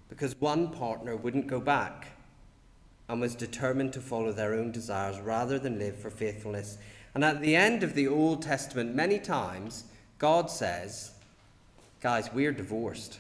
because 0.09 0.41
one 0.41 0.69
partner 0.69 1.17
wouldn't 1.17 1.49
go 1.49 1.59
back 1.59 2.13
and 3.09 3.21
was 3.21 3.35
determined 3.35 3.93
to 3.95 4.01
follow 4.01 4.31
their 4.31 4.55
own 4.55 4.71
desires 4.71 5.19
rather 5.19 5.59
than 5.59 5.81
live 5.81 5.97
for 5.97 6.11
faithfulness 6.11 6.79
and 7.15 7.25
at 7.25 7.41
the 7.41 7.55
end 7.55 7.83
of 7.83 7.95
the 7.95 8.09
Old 8.09 8.43
Testament, 8.43 8.95
many 8.95 9.19
times, 9.19 9.85
God 10.19 10.51
says, 10.51 11.13
Guys, 12.01 12.29
we're 12.35 12.53
divorced. 12.53 13.19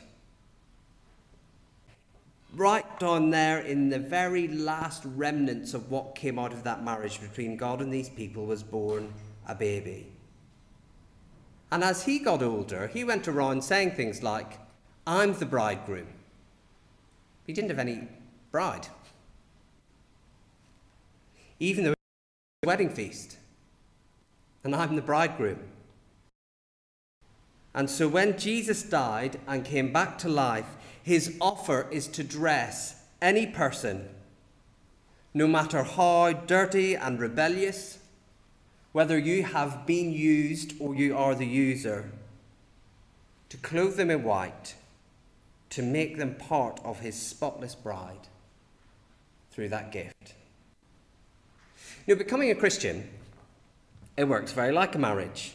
Right 2.54 3.00
down 3.00 3.30
there 3.30 3.60
in 3.60 3.88
the 3.88 3.98
very 3.98 4.48
last 4.48 5.04
remnants 5.04 5.74
of 5.74 5.90
what 5.90 6.14
came 6.14 6.38
out 6.38 6.52
of 6.52 6.64
that 6.64 6.84
marriage 6.84 7.20
between 7.20 7.56
God 7.56 7.80
and 7.80 7.92
these 7.92 8.08
people 8.08 8.46
was 8.46 8.62
born 8.62 9.14
a 9.48 9.54
baby. 9.54 10.06
And 11.72 11.82
as 11.82 12.04
he 12.04 12.18
got 12.18 12.42
older, 12.42 12.88
he 12.88 13.04
went 13.04 13.26
around 13.26 13.64
saying 13.64 13.92
things 13.92 14.22
like, 14.22 14.58
I'm 15.06 15.34
the 15.34 15.46
bridegroom. 15.46 16.06
He 17.46 17.52
didn't 17.52 17.70
have 17.70 17.78
any 17.78 18.08
bride. 18.50 18.86
Even 21.58 21.84
the 21.84 21.94
wedding 22.64 22.90
feast 22.90 23.38
and 24.64 24.74
I'm 24.74 24.96
the 24.96 25.02
bridegroom. 25.02 25.60
And 27.74 27.90
so 27.90 28.08
when 28.08 28.38
Jesus 28.38 28.82
died 28.82 29.38
and 29.46 29.64
came 29.64 29.92
back 29.92 30.16
to 30.18 30.28
life, 30.28 30.76
his 31.02 31.36
offer 31.40 31.86
is 31.90 32.08
to 32.08 32.24
dress 32.24 33.02
any 33.20 33.46
person, 33.46 34.08
no 35.34 35.46
matter 35.46 35.82
how 35.82 36.32
dirty 36.32 36.94
and 36.94 37.20
rebellious, 37.20 37.98
whether 38.92 39.18
you 39.18 39.42
have 39.42 39.86
been 39.86 40.12
used 40.12 40.74
or 40.80 40.94
you 40.94 41.16
are 41.16 41.34
the 41.34 41.46
user, 41.46 42.10
to 43.48 43.56
clothe 43.58 43.96
them 43.96 44.10
in 44.10 44.22
white, 44.22 44.76
to 45.70 45.82
make 45.82 46.16
them 46.16 46.36
part 46.36 46.80
of 46.84 47.00
his 47.00 47.20
spotless 47.20 47.74
bride 47.74 48.28
through 49.50 49.68
that 49.68 49.90
gift. 49.90 50.34
Now, 52.06 52.14
becoming 52.14 52.50
a 52.50 52.54
Christian 52.54 53.08
it 54.16 54.24
works 54.24 54.52
very 54.52 54.72
like 54.72 54.94
a 54.94 54.98
marriage. 54.98 55.54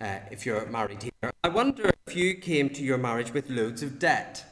uh, 0.00 0.18
if 0.30 0.46
you're 0.46 0.66
married 0.66 1.02
here. 1.02 1.30
I 1.44 1.48
wonder 1.48 1.90
if 2.06 2.16
you 2.16 2.34
came 2.34 2.70
to 2.70 2.82
your 2.82 2.98
marriage 2.98 3.32
with 3.32 3.50
loads 3.50 3.82
of 3.82 3.98
debt. 3.98 4.44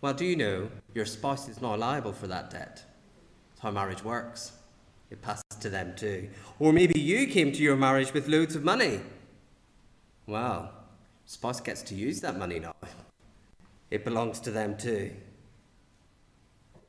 Well, 0.00 0.14
do 0.14 0.24
you 0.24 0.36
know 0.36 0.70
your 0.94 1.04
spouse 1.04 1.48
is 1.48 1.60
not 1.60 1.78
liable 1.78 2.12
for 2.12 2.26
that 2.26 2.50
debt? 2.50 2.82
That's 3.50 3.60
how 3.60 3.70
marriage 3.70 4.02
works. 4.02 4.52
It 5.10 5.20
passes 5.20 5.44
to 5.60 5.68
them 5.68 5.94
too. 5.96 6.30
Or 6.58 6.72
maybe 6.72 6.98
you 6.98 7.26
came 7.26 7.52
to 7.52 7.62
your 7.62 7.76
marriage 7.76 8.14
with 8.14 8.28
loads 8.28 8.56
of 8.56 8.64
money. 8.64 9.00
Well, 10.26 10.72
spouse 11.26 11.60
gets 11.60 11.82
to 11.82 11.94
use 11.94 12.20
that 12.20 12.38
money 12.38 12.60
now. 12.60 12.74
It 13.90 14.04
belongs 14.04 14.40
to 14.40 14.50
them 14.50 14.76
too. 14.78 15.10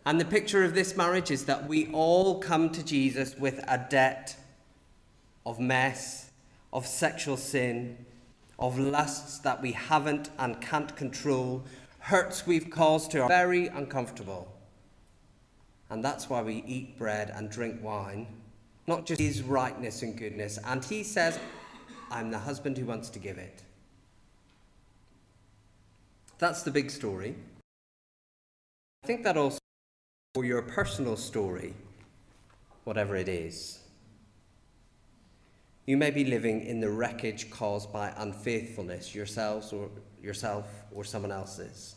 And 0.05 0.19
the 0.19 0.25
picture 0.25 0.63
of 0.63 0.73
this 0.73 0.95
marriage 0.95 1.31
is 1.31 1.45
that 1.45 1.67
we 1.67 1.87
all 1.91 2.39
come 2.39 2.69
to 2.69 2.83
Jesus 2.85 3.35
with 3.37 3.63
a 3.67 3.85
debt 3.89 4.35
of 5.45 5.59
mess, 5.59 6.31
of 6.71 6.85
sexual 6.85 7.37
sin, 7.37 7.97
of 8.59 8.77
lusts 8.77 9.39
that 9.39 9.61
we 9.61 9.71
haven't 9.71 10.29
and 10.37 10.61
can't 10.61 10.95
control, 10.95 11.63
hurts 11.99 12.45
we've 12.45 12.69
caused 12.69 13.11
to 13.11 13.23
are 13.23 13.27
very 13.27 13.67
uncomfortable. 13.67 14.51
And 15.89 16.03
that's 16.03 16.29
why 16.29 16.41
we 16.41 16.63
eat 16.67 16.97
bread 16.97 17.31
and 17.35 17.49
drink 17.49 17.83
wine, 17.83 18.27
not 18.87 19.05
just 19.05 19.19
his 19.19 19.41
rightness 19.41 20.03
and 20.03 20.17
goodness. 20.17 20.57
And 20.65 20.83
he 20.85 21.03
says, 21.03 21.39
I'm 22.09 22.31
the 22.31 22.39
husband 22.39 22.77
who 22.77 22.85
wants 22.85 23.09
to 23.09 23.19
give 23.19 23.37
it. 23.37 23.61
That's 26.39 26.63
the 26.63 26.71
big 26.71 26.89
story. 26.89 27.35
I 29.03 29.07
think 29.07 29.23
that 29.23 29.37
also 29.37 29.59
for 30.33 30.45
your 30.45 30.61
personal 30.61 31.17
story, 31.17 31.73
whatever 32.83 33.15
it 33.15 33.27
is. 33.27 33.79
You 35.85 35.97
may 35.97 36.11
be 36.11 36.23
living 36.23 36.61
in 36.65 36.79
the 36.79 36.89
wreckage 36.89 37.49
caused 37.49 37.91
by 37.91 38.13
unfaithfulness, 38.17 39.15
yourselves 39.15 39.73
or 39.73 39.89
yourself 40.21 40.67
or 40.93 41.03
someone 41.03 41.31
else's. 41.31 41.95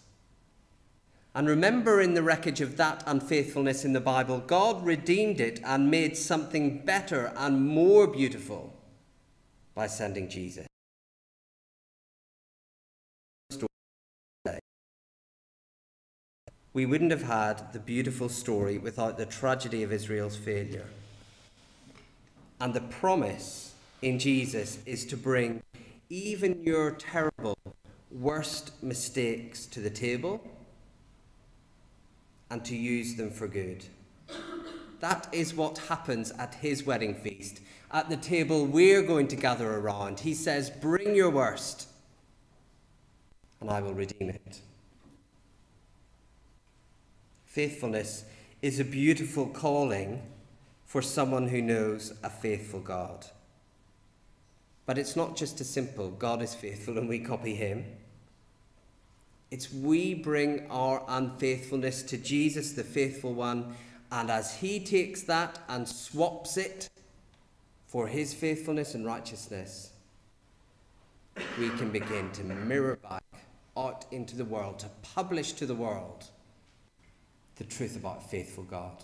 And 1.35 1.49
remember, 1.49 2.01
in 2.01 2.15
the 2.15 2.23
wreckage 2.23 2.61
of 2.61 2.77
that 2.77 3.03
unfaithfulness 3.07 3.85
in 3.85 3.93
the 3.93 4.01
Bible, 4.01 4.39
God 4.39 4.85
redeemed 4.87 5.41
it 5.41 5.61
and 5.65 5.91
made 5.91 6.17
something 6.17 6.79
better 6.85 7.33
and 7.37 7.67
more 7.67 8.07
beautiful 8.07 8.73
by 9.75 9.89
sending 9.89 10.29
Jesus. 10.29 10.67
We 16.73 16.87
wouldn't 16.87 17.13
have 17.13 17.23
had 17.23 17.73
the 17.73 17.79
beautiful 17.79 18.29
story 18.29 18.79
without 18.79 19.17
the 19.17 19.27
tragedy 19.27 19.85
of 19.85 19.93
Israel's 19.93 20.37
failure. 20.37 20.87
And 22.61 22.75
the 22.75 22.81
promise 22.81 23.74
in 24.05 24.19
Jesus 24.19 24.79
is 24.85 25.07
to 25.07 25.17
bring 25.17 25.63
even 26.11 26.63
your 26.63 26.91
terrible, 26.91 27.57
worst 28.11 28.83
mistakes 28.83 29.65
to 29.65 29.81
the 29.81 29.89
table 29.89 30.47
and 32.51 32.63
to 32.67 32.77
use 32.77 33.15
them 33.15 33.31
for 33.31 33.49
good. 33.49 33.83
That 35.01 35.29
is 35.33 35.55
what 35.55 35.79
happens 35.79 36.31
at 36.33 36.57
his 36.57 36.85
wedding 36.85 37.15
feast. 37.15 37.61
At 37.91 38.11
the 38.11 38.19
table 38.19 38.67
we're 38.67 39.03
going 39.03 39.27
to 39.29 39.37
gather 39.37 39.75
around, 39.75 40.21
he 40.21 40.35
says, 40.35 40.69
Bring 40.69 41.15
your 41.15 41.31
worst, 41.31 41.89
and 43.63 43.71
I 43.71 43.81
will 43.81 43.95
redeem 43.95 44.29
it. 44.29 44.61
Faithfulness 47.47 48.27
is 48.61 48.79
a 48.79 48.85
beautiful 48.85 49.47
calling 49.47 50.23
for 50.85 51.01
someone 51.01 51.49
who 51.49 51.63
knows 51.63 52.13
a 52.23 52.29
faithful 52.29 52.81
God. 52.81 53.27
But 54.87 54.99
it's 54.99 55.17
not 55.17 55.37
just 55.37 55.61
as 55.61 55.69
simple 55.69 56.11
God 56.11 56.43
is 56.43 56.55
faithful 56.55 56.99
and 56.99 57.09
we 57.09 57.19
copy 57.19 57.55
him. 57.55 57.85
It's 59.51 59.73
we 59.73 60.15
bring 60.15 60.67
our 60.71 61.05
unfaithfulness 61.09 62.03
to 62.05 62.19
Jesus, 62.19 62.73
the 62.73 62.85
faithful 62.85 63.35
one, 63.35 63.75
and 64.11 64.31
as 64.31 64.57
he 64.57 64.81
takes 64.81 65.23
that 65.23 65.59
and 65.69 65.89
swaps 65.89 66.57
it 66.57 66.89
for 67.87 68.07
his 68.07 68.35
faithfulness 68.35 68.95
and 68.95 69.07
righteousness, 69.07 69.93
we 71.59 71.71
can 71.71 71.91
begin 71.91 72.31
to 72.33 72.43
mirror 72.43 72.97
back 72.97 73.23
out 73.77 74.07
into 74.11 74.37
the 74.37 74.45
world, 74.45 74.79
to 74.81 74.89
publish 75.03 75.53
to 75.53 75.67
the 75.67 75.75
world 75.75 76.25
the 77.57 77.65
truth 77.65 77.97
about 77.97 78.25
a 78.25 78.29
faithful 78.29 78.65
God. 78.65 79.03